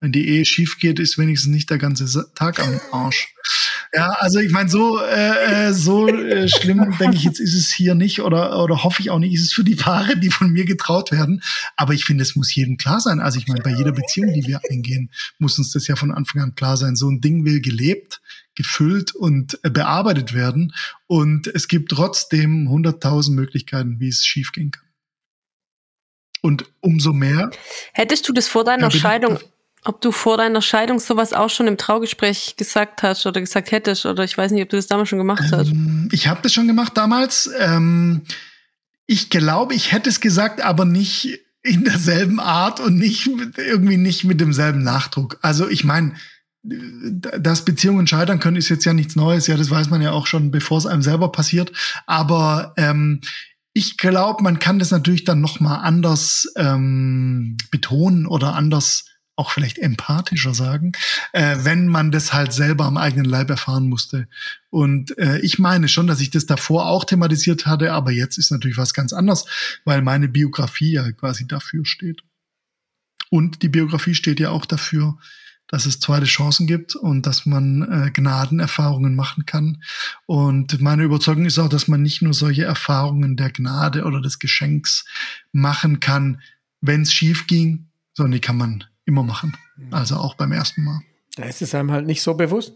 [0.00, 3.34] wenn die Ehe schief geht, ist wenigstens nicht der ganze Tag am Arsch.
[3.92, 7.72] Ja, also ich meine, so äh, äh, so äh, schlimm denke ich jetzt ist es
[7.72, 10.50] hier nicht oder oder hoffe ich auch nicht, ist es für die Paare, die von
[10.50, 11.42] mir getraut werden.
[11.76, 13.20] Aber ich finde, es muss jedem klar sein.
[13.20, 16.42] Also ich meine, bei jeder Beziehung, die wir eingehen, muss uns das ja von Anfang
[16.42, 16.96] an klar sein.
[16.96, 18.20] So ein Ding will gelebt,
[18.54, 20.74] gefüllt und äh, bearbeitet werden.
[21.06, 24.84] Und es gibt trotzdem hunderttausend Möglichkeiten, wie es schiefgehen kann.
[26.42, 27.50] Und umso mehr.
[27.92, 29.38] Hättest du das vor deiner ja, Scheidung
[29.86, 34.04] ob du vor deiner Scheidung sowas auch schon im Traugespräch gesagt hast oder gesagt hättest
[34.04, 35.68] oder ich weiß nicht, ob du das damals schon gemacht hast.
[35.68, 37.50] Ähm, ich habe das schon gemacht damals.
[37.58, 38.22] Ähm,
[39.06, 43.96] ich glaube, ich hätte es gesagt, aber nicht in derselben Art und nicht mit, irgendwie
[43.96, 45.38] nicht mit demselben Nachdruck.
[45.42, 46.14] Also ich meine,
[46.62, 49.46] dass Beziehungen scheitern können, ist jetzt ja nichts Neues.
[49.46, 51.72] Ja, das weiß man ja auch schon, bevor es einem selber passiert.
[52.06, 53.20] Aber ähm,
[53.72, 59.04] ich glaube, man kann das natürlich dann noch mal anders ähm, betonen oder anders
[59.36, 60.92] auch vielleicht empathischer sagen,
[61.32, 64.28] äh, wenn man das halt selber am eigenen Leib erfahren musste.
[64.70, 68.50] Und äh, ich meine schon, dass ich das davor auch thematisiert hatte, aber jetzt ist
[68.50, 69.44] natürlich was ganz anderes,
[69.84, 72.22] weil meine Biografie ja quasi dafür steht.
[73.28, 75.18] Und die Biografie steht ja auch dafür,
[75.68, 79.82] dass es zweite Chancen gibt und dass man äh, Gnadenerfahrungen machen kann.
[80.26, 84.38] Und meine Überzeugung ist auch, dass man nicht nur solche Erfahrungen der Gnade oder des
[84.38, 85.04] Geschenks
[85.52, 86.40] machen kann,
[86.80, 89.56] wenn es schief ging, sondern die kann man immer machen.
[89.76, 89.94] Mhm.
[89.94, 91.00] Also auch beim ersten Mal.
[91.36, 92.74] Da ist es einem halt nicht so bewusst.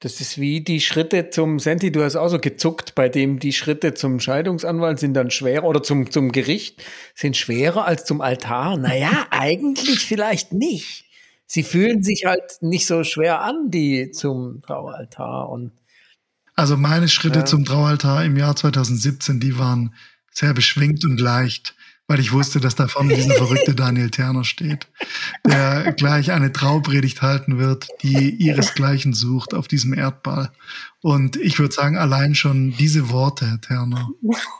[0.00, 3.52] Das ist wie die Schritte zum Senti, du hast auch so gezuckt, bei dem die
[3.52, 6.84] Schritte zum Scheidungsanwalt sind dann schwerer oder zum, zum Gericht
[7.16, 8.76] sind schwerer als zum Altar.
[8.76, 11.06] Naja, eigentlich vielleicht nicht.
[11.46, 15.72] Sie fühlen sich halt nicht so schwer an, die zum Traualtar und
[16.54, 17.44] also meine Schritte ja.
[17.44, 19.94] zum Traualtar im Jahr 2017, die waren
[20.32, 21.76] sehr beschwingt und leicht
[22.08, 24.88] weil ich wusste, dass da vorne dieser verrückte Daniel Terner steht,
[25.46, 30.50] der gleich eine Traupredigt halten wird, die ihresgleichen sucht auf diesem Erdball.
[31.02, 34.08] Und ich würde sagen, allein schon diese Worte, Terner,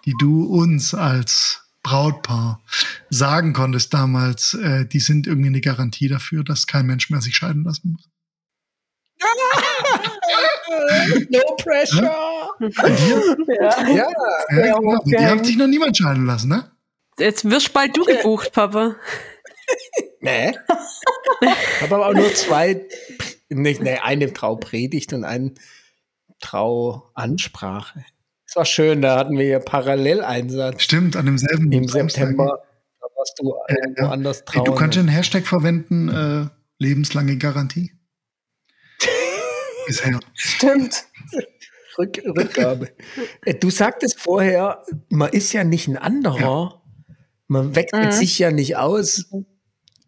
[0.05, 2.61] die du uns als Brautpaar
[3.09, 7.35] sagen konntest damals, äh, die sind irgendwie eine Garantie dafür, dass kein Mensch mehr sich
[7.35, 8.11] scheiden lassen muss.
[11.31, 12.05] no pressure.
[12.61, 12.69] Ja,
[13.49, 13.89] ja.
[13.89, 14.07] ja.
[14.51, 15.03] ja genau.
[15.05, 16.71] Die haben sich noch niemand scheiden lassen, ne?
[17.19, 18.97] Jetzt wirst bald du gebucht, Papa.
[20.21, 20.55] nee.
[21.41, 22.87] Ich habe aber auch nur zwei,
[23.49, 25.53] nicht, nee, eine Traupredigt und eine
[26.41, 28.05] Trauansprache.
[28.47, 30.83] Das war schön, da hatten wir ja Paralleleinsatz.
[30.83, 32.65] Stimmt, an demselben Im September.
[33.01, 34.65] Da warst du äh, woanders trauen.
[34.65, 36.49] du kannst einen Hashtag verwenden, äh,
[36.79, 37.93] lebenslange Garantie.
[39.87, 40.19] Bisher.
[40.35, 41.05] Stimmt.
[41.99, 42.91] Rück, Rückgabe.
[43.45, 46.78] Äh, du sagtest vorher, man ist ja nicht ein anderer, ja.
[47.49, 48.13] Man wechselt mhm.
[48.13, 49.27] sich ja nicht aus.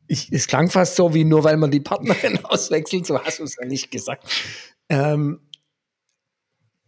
[0.07, 3.45] Ich, es klang fast so, wie nur weil man die Partnerin auswechselt, so hast du
[3.45, 4.25] es ja nicht gesagt.
[4.89, 5.41] Ähm,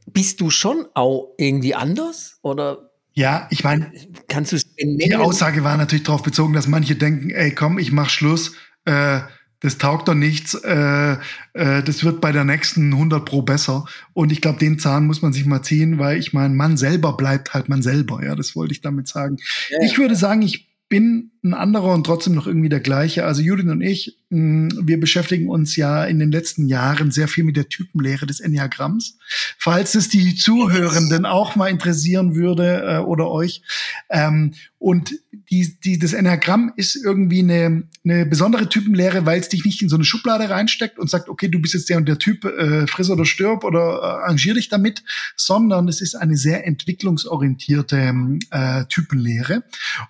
[0.06, 2.38] bist du schon auch irgendwie anders?
[2.42, 3.92] Oder ja, ich meine,
[4.28, 7.92] kannst du es Die Aussage war natürlich darauf bezogen, dass manche denken, ey, komm, ich
[7.92, 9.20] mach Schluss, äh,
[9.62, 11.16] das taugt doch nichts, äh,
[11.54, 13.86] äh, das wird bei der nächsten 100 pro besser.
[14.12, 17.16] Und ich glaube, den Zahn muss man sich mal ziehen, weil ich meine, man selber
[17.16, 18.24] bleibt halt man selber.
[18.24, 19.36] Ja, das wollte ich damit sagen.
[19.70, 19.78] Ja.
[19.82, 23.24] Ich würde sagen, ich bin ein anderer und trotzdem noch irgendwie der gleiche.
[23.24, 27.44] Also Judith und ich, mm, wir beschäftigen uns ja in den letzten Jahren sehr viel
[27.44, 29.16] mit der Typenlehre des Enneagramms.
[29.58, 33.62] Falls es die Zuhörenden auch mal interessieren würde äh, oder euch.
[34.10, 35.14] Ähm, und
[35.52, 39.90] die, die, das Enneagramm ist irgendwie eine, eine besondere Typenlehre, weil es dich nicht in
[39.90, 42.86] so eine Schublade reinsteckt und sagt, okay, du bist jetzt der und der Typ, äh,
[42.86, 45.04] friss oder stirb oder äh, arrangier dich damit,
[45.36, 48.14] sondern es ist eine sehr entwicklungsorientierte
[48.50, 49.62] äh, Typenlehre.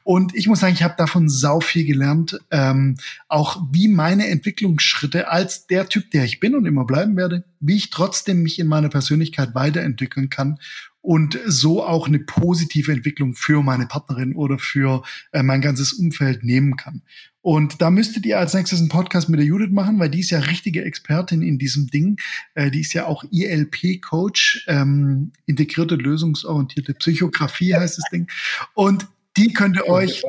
[0.05, 5.29] Und ich muss sagen, ich habe davon sau viel gelernt, ähm, auch wie meine Entwicklungsschritte
[5.29, 8.69] als der Typ, der ich bin und immer bleiben werde, wie ich trotzdem mich in
[8.69, 10.61] meiner Persönlichkeit weiterentwickeln kann
[11.03, 16.45] und so auch eine positive Entwicklung für meine Partnerin oder für äh, mein ganzes Umfeld
[16.45, 17.03] nehmen kann.
[17.43, 20.31] Und da müsstet ihr als nächstes einen Podcast mit der Judith machen, weil die ist
[20.31, 22.21] ja richtige Expertin in diesem Ding.
[22.55, 28.29] Äh, die ist ja auch ILP-Coach, ähm, integrierte lösungsorientierte Psychografie heißt das Ding.
[28.75, 30.23] Und die könnte euch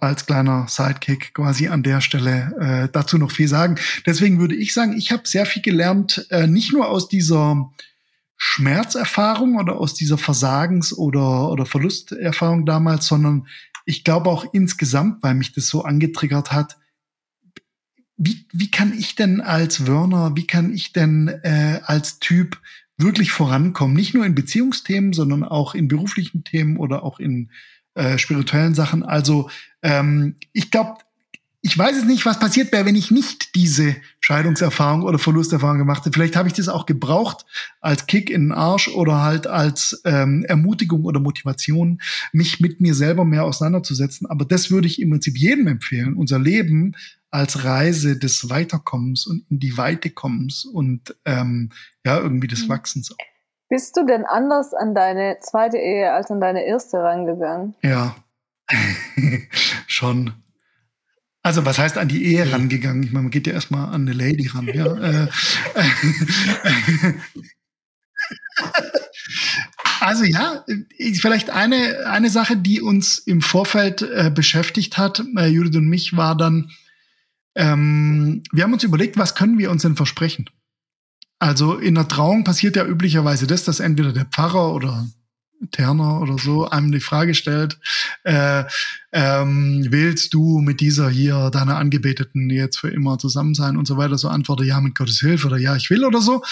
[0.00, 3.76] als kleiner Sidekick quasi an der Stelle äh, dazu noch viel sagen.
[4.06, 7.70] Deswegen würde ich sagen, ich habe sehr viel gelernt, äh, nicht nur aus dieser
[8.46, 13.46] Schmerzerfahrung oder aus dieser Versagens- oder, oder Verlusterfahrung damals, sondern
[13.86, 16.76] ich glaube auch insgesamt, weil mich das so angetriggert hat,
[18.18, 22.60] wie, wie kann ich denn als Werner, wie kann ich denn äh, als Typ
[22.98, 23.96] wirklich vorankommen?
[23.96, 27.50] Nicht nur in Beziehungsthemen, sondern auch in beruflichen Themen oder auch in
[27.94, 29.02] äh, spirituellen Sachen.
[29.02, 29.48] Also
[29.80, 30.98] ähm, ich glaube,
[31.66, 36.04] ich weiß es nicht, was passiert wäre, wenn ich nicht diese Scheidungserfahrung oder Verlusterfahrung gemacht
[36.04, 36.12] hätte.
[36.12, 37.46] Vielleicht habe ich das auch gebraucht
[37.80, 42.02] als Kick in den Arsch oder halt als ähm, Ermutigung oder Motivation,
[42.32, 44.28] mich mit mir selber mehr auseinanderzusetzen.
[44.28, 46.96] Aber das würde ich im Prinzip jedem empfehlen, unser Leben
[47.30, 51.70] als Reise des Weiterkommens und in die Weite kommens und ähm,
[52.04, 52.68] ja, irgendwie des mhm.
[52.68, 53.16] Wachsens.
[53.70, 57.74] Bist du denn anders an deine zweite Ehe als an deine erste rangegangen?
[57.82, 58.16] Ja,
[59.86, 60.43] schon.
[61.44, 63.02] Also was heißt an die Ehe rangegangen?
[63.02, 64.66] Ich meine, man geht ja erstmal an eine Lady ran.
[64.66, 65.28] Ja.
[65.74, 67.12] Äh,
[70.00, 70.64] also ja,
[71.20, 76.16] vielleicht eine, eine Sache, die uns im Vorfeld äh, beschäftigt hat, äh, Judith und mich,
[76.16, 76.70] war dann,
[77.54, 80.48] ähm, wir haben uns überlegt, was können wir uns denn versprechen?
[81.38, 85.06] Also in der Trauung passiert ja üblicherweise das, dass entweder der Pfarrer oder
[85.72, 87.78] Terner oder so einem die Frage stellt,
[88.24, 88.64] äh,
[89.12, 93.96] ähm, willst du mit dieser hier, deiner Angebeteten jetzt für immer zusammen sein und so
[93.96, 96.42] weiter, so antworte ja mit Gottes Hilfe oder ja, ich will oder so.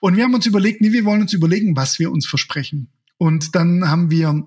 [0.00, 2.88] Und wir haben uns überlegt, nee, wir wollen uns überlegen, was wir uns versprechen.
[3.18, 4.46] Und dann haben wir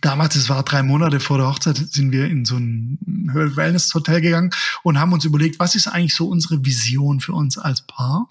[0.00, 2.98] damals, es war drei Monate vor der Hochzeit, sind wir in so ein
[3.32, 4.50] Wellness-Hotel gegangen
[4.82, 8.28] und haben uns überlegt, was ist eigentlich so unsere Vision für uns als Paar?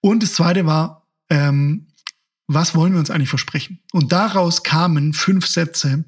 [0.00, 1.88] Und das zweite war, ähm,
[2.46, 3.80] was wollen wir uns eigentlich versprechen?
[3.92, 6.04] Und daraus kamen fünf Sätze,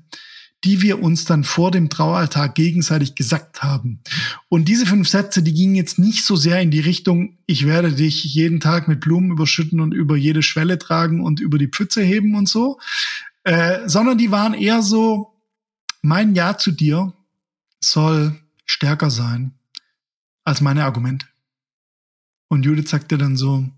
[0.65, 4.01] die wir uns dann vor dem Traualtar gegenseitig gesagt haben.
[4.49, 7.93] Und diese fünf Sätze, die gingen jetzt nicht so sehr in die Richtung, ich werde
[7.93, 12.03] dich jeden Tag mit Blumen überschütten und über jede Schwelle tragen und über die Pfütze
[12.03, 12.79] heben und so,
[13.43, 15.35] äh, sondern die waren eher so,
[16.01, 17.13] mein Ja zu dir
[17.81, 19.53] soll stärker sein
[20.45, 21.27] als meine Argumente.
[22.49, 23.69] Und Judith sagte dann so,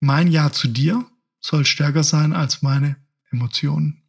[0.00, 1.04] mein Ja zu dir
[1.40, 2.96] soll stärker sein als meine
[3.30, 4.03] Emotionen.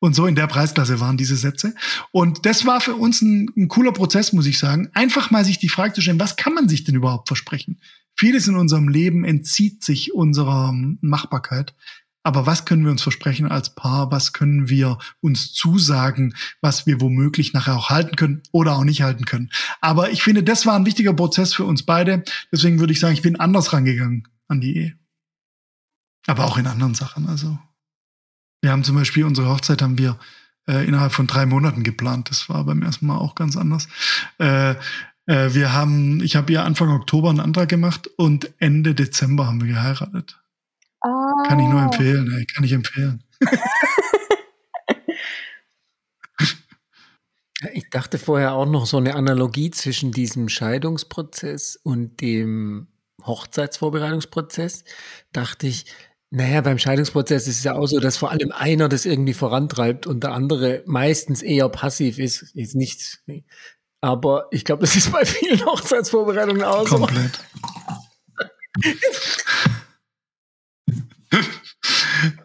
[0.00, 1.74] Und so in der Preisklasse waren diese Sätze.
[2.12, 4.88] Und das war für uns ein, ein, cooler Prozess, muss ich sagen.
[4.94, 7.80] Einfach mal sich die Frage zu stellen, was kann man sich denn überhaupt versprechen?
[8.14, 11.74] Vieles in unserem Leben entzieht sich unserer Machbarkeit.
[12.22, 14.12] Aber was können wir uns versprechen als Paar?
[14.12, 19.02] Was können wir uns zusagen, was wir womöglich nachher auch halten können oder auch nicht
[19.02, 19.50] halten können?
[19.80, 22.22] Aber ich finde, das war ein wichtiger Prozess für uns beide.
[22.52, 24.98] Deswegen würde ich sagen, ich bin anders rangegangen an die Ehe.
[26.26, 27.26] Aber auch in anderen Sachen.
[27.28, 27.58] Also
[28.60, 30.18] wir haben zum Beispiel unsere Hochzeit haben wir
[30.66, 32.30] äh, innerhalb von drei Monaten geplant.
[32.30, 33.88] Das war beim ersten Mal auch ganz anders.
[34.38, 34.74] Äh,
[35.26, 39.60] äh, wir haben, ich habe ihr Anfang Oktober einen Antrag gemacht und Ende Dezember haben
[39.60, 40.40] wir geheiratet.
[41.02, 41.42] Oh.
[41.46, 43.22] Kann ich nur empfehlen, ey, kann ich empfehlen.
[47.72, 52.88] ich dachte vorher auch noch so eine Analogie zwischen diesem Scheidungsprozess und dem
[53.24, 54.84] Hochzeitsvorbereitungsprozess.
[55.32, 55.86] Dachte ich,
[56.30, 60.06] naja, beim Scheidungsprozess ist es ja auch so, dass vor allem einer das irgendwie vorantreibt
[60.06, 62.54] und der andere meistens eher passiv ist.
[62.54, 63.22] Ist nichts.
[64.00, 66.98] Aber ich glaube, das ist bei vielen Hochzeitsvorbereitungen auch so.
[66.98, 67.40] Komplett.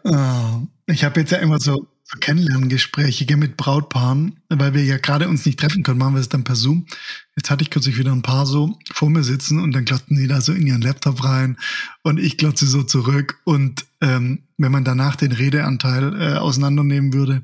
[0.04, 5.28] oh, ich habe jetzt ja immer so, so Kennenlerngespräche mit Brautpaaren, weil wir ja gerade
[5.28, 6.86] uns nicht treffen können, machen wir es dann per Zoom.
[7.36, 10.28] Jetzt hatte ich kürzlich wieder ein Paar so vor mir sitzen und dann glotzen die
[10.28, 11.56] da so in ihren Laptop rein
[12.02, 13.40] und ich glotze so zurück.
[13.44, 17.42] Und ähm, wenn man danach den Redeanteil äh, auseinandernehmen würde,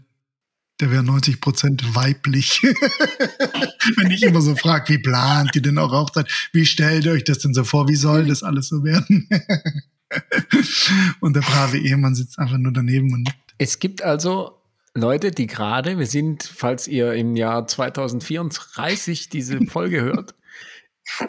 [0.80, 2.62] der wäre 90 Prozent weiblich.
[3.96, 6.30] wenn ich immer so frage, wie plant ihr denn auch Hochzeit?
[6.52, 7.88] Wie stellt ihr euch das denn so vor?
[7.88, 9.28] Wie soll das alles so werden?
[11.20, 14.59] und der brave Ehemann sitzt einfach nur daneben und es gibt also
[14.94, 20.34] Leute, die gerade, wir sind, falls ihr im Jahr 2034 diese Folge hört,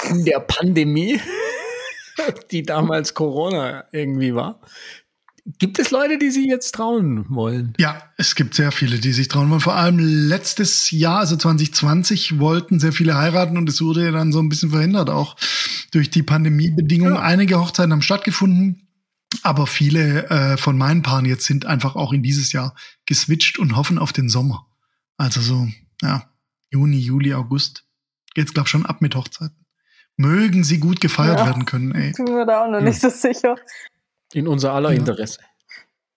[0.09, 1.19] in der Pandemie,
[2.51, 4.61] die damals Corona irgendwie war.
[5.57, 7.73] Gibt es Leute, die sich jetzt trauen wollen?
[7.79, 9.59] Ja, es gibt sehr viele, die sich trauen wollen.
[9.59, 14.31] Vor allem letztes Jahr, also 2020, wollten sehr viele heiraten und es wurde ja dann
[14.31, 15.35] so ein bisschen verhindert, auch
[15.91, 17.15] durch die Pandemiebedingungen.
[17.15, 17.21] Ja.
[17.21, 18.87] Einige Hochzeiten haben stattgefunden.
[19.43, 22.75] Aber viele äh, von meinen Paaren jetzt sind einfach auch in dieses Jahr
[23.05, 24.67] geswitcht und hoffen auf den Sommer.
[25.17, 25.67] Also so,
[26.01, 26.29] ja,
[26.69, 27.85] Juni, Juli, August
[28.33, 29.65] geht's, glaube ich, schon ab mit Hochzeiten.
[30.17, 32.11] Mögen sie gut gefeiert ja, werden können, ey.
[32.11, 32.85] Ich bin mir da auch noch hm.
[32.85, 33.55] nicht so sicher.
[34.33, 34.97] In unser aller ja.
[34.97, 35.39] Interesse.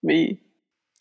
[0.01, 0.41] Wie?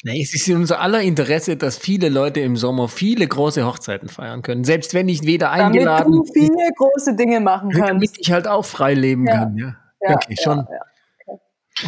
[0.04, 4.08] Nee, es ist in unser aller Interesse, dass viele Leute im Sommer viele große Hochzeiten
[4.08, 4.62] feiern können.
[4.64, 6.20] Selbst wenn ich weder damit eingeladen bin.
[6.20, 7.88] Damit du viele große Dinge machen kannst.
[7.88, 9.32] Damit ich halt auch frei leben ja.
[9.32, 9.76] kann, ja.
[10.02, 10.58] ja okay, schon.
[10.58, 10.80] Ja,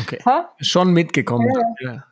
[0.03, 0.19] Okay.
[0.25, 0.55] Ha?
[0.61, 1.49] Schon mitgekommen.
[1.81, 1.93] Ja.
[1.93, 2.05] ja.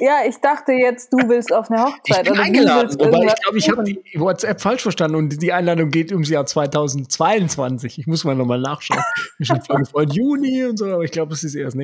[0.00, 2.26] Ja, ich dachte jetzt, du willst auf eine Hochzeit.
[2.26, 5.90] Ich bin eingeladen, aber ich glaube, ich habe die WhatsApp falsch verstanden und die Einladung
[5.90, 7.98] geht ums Jahr 2022.
[7.98, 9.02] Ich muss mal nochmal nachschauen.
[9.38, 11.76] Ich bin schon gefreut, Juni und so, aber ich glaube, es ist erst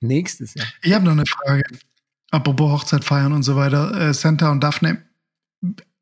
[0.00, 0.66] nächstes Jahr.
[0.82, 1.64] Ich habe noch eine Frage.
[2.30, 4.10] Apropos Hochzeit feiern und so weiter.
[4.10, 5.02] Äh, Santa und Daphne,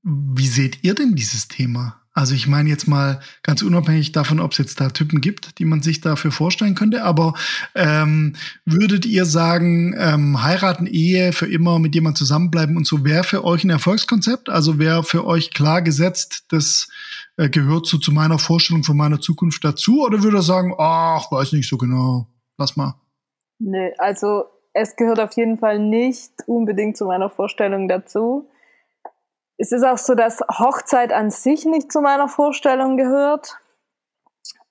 [0.03, 2.03] wie seht ihr denn dieses Thema?
[2.17, 5.67] Also ich meine jetzt mal ganz unabhängig davon, ob es jetzt da Typen gibt, die
[5.67, 7.35] man sich dafür vorstellen könnte, aber
[7.75, 13.23] ähm, würdet ihr sagen, ähm, heiraten, Ehe, für immer mit jemand zusammenbleiben und so wäre
[13.23, 14.49] für euch ein Erfolgskonzept?
[14.49, 16.89] Also wäre für euch klar gesetzt, das
[17.37, 20.03] äh, gehört so zu meiner Vorstellung von meiner Zukunft dazu?
[20.03, 22.95] Oder würde ihr sagen, ach, weiß nicht so genau, lass mal?
[23.59, 28.49] Nee, also es gehört auf jeden Fall nicht unbedingt zu meiner Vorstellung dazu
[29.59, 33.57] es ist auch so, dass Hochzeit an sich nicht zu meiner Vorstellung gehört.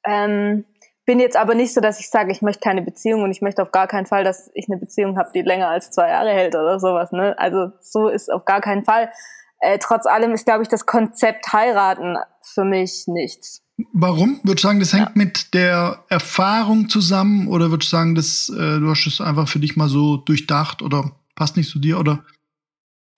[0.06, 0.66] Ähm,
[1.06, 3.62] bin jetzt aber nicht so, dass ich sage, ich möchte keine Beziehung und ich möchte
[3.62, 6.56] auf gar keinen Fall, dass ich eine Beziehung habe, die länger als zwei Jahre hält
[6.56, 7.12] oder sowas.
[7.12, 7.38] Ne?
[7.38, 9.12] Also so ist auf gar keinen Fall.
[9.60, 13.62] Äh, trotz allem ist, glaube ich, das Konzept heiraten für mich nichts.
[13.94, 14.40] Warum?
[14.44, 15.12] Würdest du sagen, das hängt ja.
[15.16, 19.60] mit der Erfahrung zusammen oder würdest du sagen, dass, äh, du hast es einfach für
[19.60, 22.24] dich mal so durchdacht oder passt nicht zu dir oder?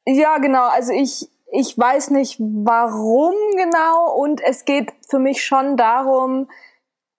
[0.06, 0.68] Ja, genau.
[0.70, 6.50] Also ich, ich weiß nicht warum genau und es geht für mich schon darum,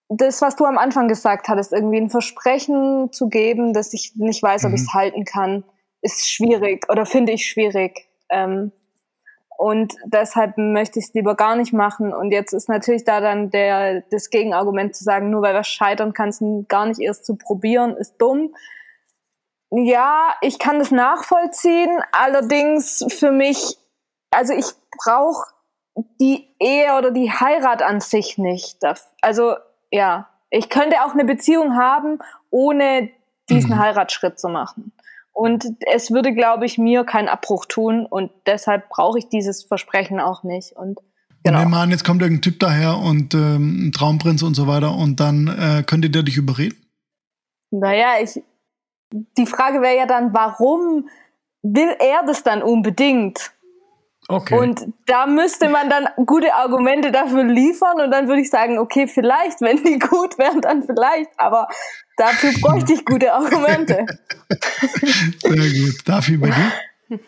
[0.09, 4.41] das, was du am Anfang gesagt hattest, irgendwie ein Versprechen zu geben, dass ich nicht
[4.41, 4.75] weiß, ob mhm.
[4.75, 5.63] ich es halten kann,
[6.01, 8.07] ist schwierig oder finde ich schwierig.
[8.29, 8.71] Ähm,
[9.57, 12.13] und deshalb möchte ich es lieber gar nicht machen.
[12.13, 16.13] Und jetzt ist natürlich da dann der, das Gegenargument zu sagen, nur weil wir scheitern,
[16.13, 18.55] kannst du gar nicht erst zu probieren, ist dumm.
[19.69, 22.01] Ja, ich kann das nachvollziehen.
[22.13, 23.77] Allerdings für mich
[24.31, 24.65] also ich
[25.03, 25.45] brauche
[26.19, 28.77] die Ehe oder die Heirat an sich nicht.
[29.21, 29.55] Also
[29.91, 32.19] ja, ich könnte auch eine Beziehung haben,
[32.49, 33.09] ohne
[33.49, 33.79] diesen mhm.
[33.79, 34.91] Heiratsschritt zu machen.
[35.33, 40.19] Und es würde, glaube ich, mir keinen Abbruch tun und deshalb brauche ich dieses Versprechen
[40.19, 40.73] auch nicht.
[40.73, 40.99] Und
[41.43, 41.59] genau.
[41.59, 44.95] Nehmen wir an, jetzt kommt irgendein Typ daher und ähm, ein Traumprinz und so weiter
[44.95, 46.77] und dann äh, könnte der dich überreden?
[47.71, 48.41] Naja, ich,
[49.37, 51.07] die Frage wäre ja dann, warum
[51.61, 53.51] will er das dann unbedingt?
[54.31, 54.59] Okay.
[54.59, 59.07] Und da müsste man dann gute Argumente dafür liefern und dann würde ich sagen, okay,
[59.07, 61.67] vielleicht, wenn die gut wären, dann vielleicht, aber
[62.15, 64.05] dafür bräuchte ich gute Argumente.
[65.41, 65.95] Sehr gut.
[66.05, 67.19] Dafi, bei dir?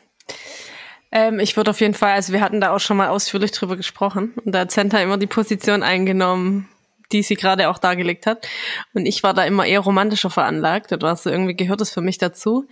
[1.11, 3.77] Ähm, ich würde auf jeden Fall, also wir hatten da auch schon mal ausführlich drüber
[3.77, 6.69] gesprochen und da hat Senta immer die Position eingenommen,
[7.11, 8.47] die sie gerade auch dargelegt hat.
[8.93, 12.19] Und ich war da immer eher romantischer veranlagt oder so irgendwie gehört es für mich
[12.19, 12.67] dazu.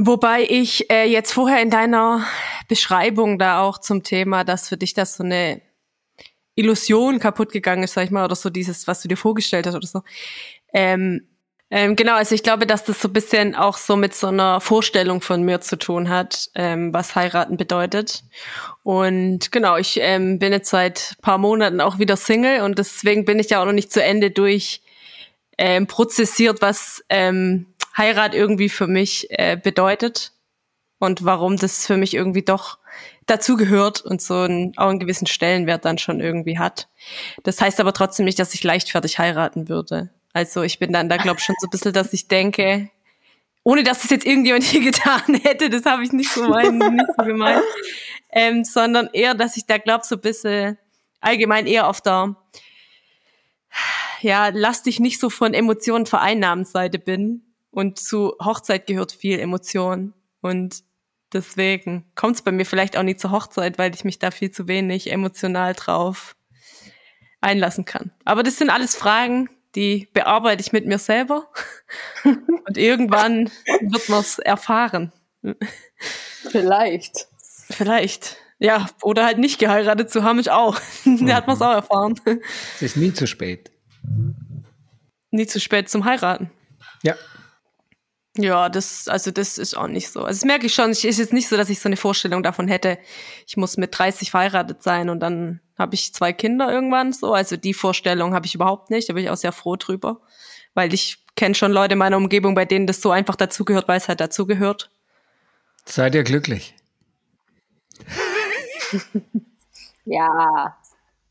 [0.00, 2.24] Wobei ich äh, jetzt vorher in deiner
[2.68, 5.60] Beschreibung da auch zum Thema, dass für dich das so eine
[6.54, 9.74] Illusion kaputt gegangen ist, sag ich mal, oder so dieses, was du dir vorgestellt hast
[9.74, 10.02] oder so.
[10.72, 11.26] Ähm,
[11.70, 14.60] ähm, genau, also ich glaube, dass das so ein bisschen auch so mit so einer
[14.60, 18.22] Vorstellung von mir zu tun hat, ähm, was heiraten bedeutet.
[18.84, 23.40] Und genau, ich ähm, bin jetzt seit paar Monaten auch wieder Single und deswegen bin
[23.40, 24.80] ich ja auch noch nicht zu Ende durch
[25.58, 27.66] ähm, prozessiert, was ähm,
[27.98, 30.32] Heirat irgendwie für mich äh, bedeutet
[30.98, 32.78] und warum das für mich irgendwie doch
[33.26, 36.88] dazugehört und so einen, auch einen gewissen Stellenwert dann schon irgendwie hat.
[37.42, 40.10] Das heißt aber trotzdem nicht, dass ich leichtfertig heiraten würde.
[40.32, 42.90] Also ich bin dann da, glaube ich, schon so ein bisschen, dass ich denke,
[43.64, 47.06] ohne dass es jetzt irgendjemand hier getan hätte, das habe ich nicht so, mein, nicht
[47.18, 47.64] so gemeint,
[48.30, 50.78] ähm, sondern eher, dass ich da glaube, so ein bisschen
[51.20, 52.36] allgemein eher auf der,
[54.20, 57.47] ja, lass dich nicht so von Emotionen vereinnahmen Seite bin.
[57.70, 60.14] Und zu Hochzeit gehört viel Emotion.
[60.40, 60.82] Und
[61.32, 64.50] deswegen kommt es bei mir vielleicht auch nicht zur Hochzeit, weil ich mich da viel
[64.50, 66.36] zu wenig emotional drauf
[67.40, 68.10] einlassen kann.
[68.24, 71.48] Aber das sind alles Fragen, die bearbeite ich mit mir selber.
[72.24, 73.50] Und irgendwann
[73.80, 75.12] wird man es erfahren.
[76.50, 77.28] Vielleicht.
[77.70, 78.38] Vielleicht.
[78.58, 80.80] Ja, oder halt nicht geheiratet zu haben, ich auch.
[81.04, 82.20] da hat man es auch erfahren.
[82.76, 83.70] Es ist nie zu spät.
[85.30, 86.50] Nie zu spät zum Heiraten.
[87.02, 87.14] Ja.
[88.40, 90.20] Ja, das, also das ist auch nicht so.
[90.20, 90.90] Also das merke ich schon.
[90.90, 92.96] Es ist jetzt nicht so, dass ich so eine Vorstellung davon hätte,
[93.48, 97.34] ich muss mit 30 verheiratet sein und dann habe ich zwei Kinder irgendwann so.
[97.34, 99.08] Also die Vorstellung habe ich überhaupt nicht.
[99.08, 100.20] Da bin ich auch sehr froh drüber.
[100.74, 103.98] Weil ich kenne schon Leute in meiner Umgebung, bei denen das so einfach dazugehört, weil
[103.98, 104.90] es halt dazugehört.
[105.84, 106.76] Seid ihr glücklich?
[110.04, 110.76] ja.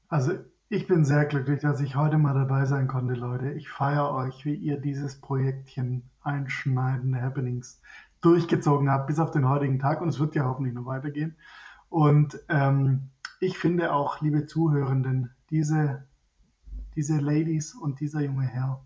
[0.10, 0.34] Also
[0.68, 3.52] ich bin sehr glücklich, dass ich heute mal dabei sein konnte, Leute.
[3.52, 7.82] Ich feiere euch, wie ihr dieses Projektchen einschneidende Happenings
[8.22, 10.02] durchgezogen habt, bis auf den heutigen Tag.
[10.02, 11.36] Und es wird ja hoffentlich noch weitergehen.
[11.90, 13.10] Und ähm,
[13.40, 16.06] ich finde auch, liebe Zuhörenden, diese,
[16.96, 18.84] diese Ladies und dieser junge Herr,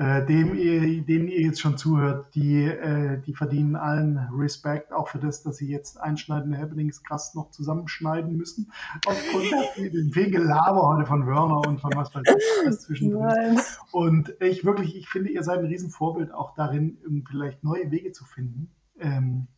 [0.00, 5.08] äh, dem ihr, denen ihr jetzt schon zuhört, die, äh, die verdienen allen Respekt, auch
[5.08, 8.72] für das, dass sie jetzt einschneidende Happenings krass noch zusammenschneiden müssen.
[9.04, 13.60] Aufgrund der vielen Gelaber heute von Werner und von was weiß ich zwischendrin.
[13.92, 16.96] Und ich wirklich, ich finde, ihr seid ein Riesenvorbild auch darin,
[17.28, 18.70] vielleicht neue Wege zu finden,
[19.00, 19.48] ähm,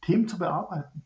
[0.00, 1.02] Themen zu bearbeiten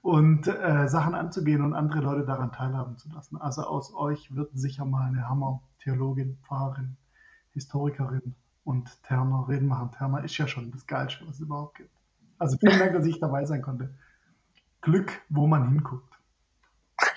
[0.00, 3.36] und äh, Sachen anzugehen und andere Leute daran teilhaben zu lassen.
[3.36, 6.96] Also aus euch wird sicher mal eine Hammer-Theologin, Pfarrerin,
[7.58, 8.34] Historikerin
[8.64, 9.90] und Terner, reden machen.
[9.96, 11.90] Terner ist ja schon das Geilste, was es überhaupt gibt.
[12.38, 13.94] Also vielen Dank, dass ich dabei sein konnte.
[14.80, 16.14] Glück, wo man hinguckt.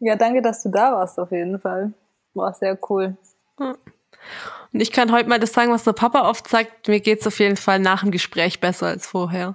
[0.00, 1.92] ja, danke, dass du da warst, auf jeden Fall.
[2.34, 3.16] War sehr cool.
[3.56, 6.88] Und ich kann heute mal das sagen, was der Papa oft sagt.
[6.88, 9.54] Mir geht es auf jeden Fall nach dem Gespräch besser als vorher.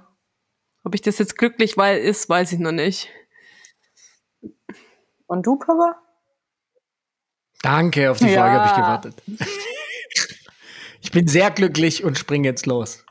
[0.84, 3.08] Ob ich das jetzt glücklich weil ist, weiß ich noch nicht.
[5.26, 5.96] Und du, Papa?
[7.64, 8.60] Danke, auf die Frage ja.
[8.60, 9.14] habe ich gewartet.
[11.00, 13.03] Ich bin sehr glücklich und springe jetzt los.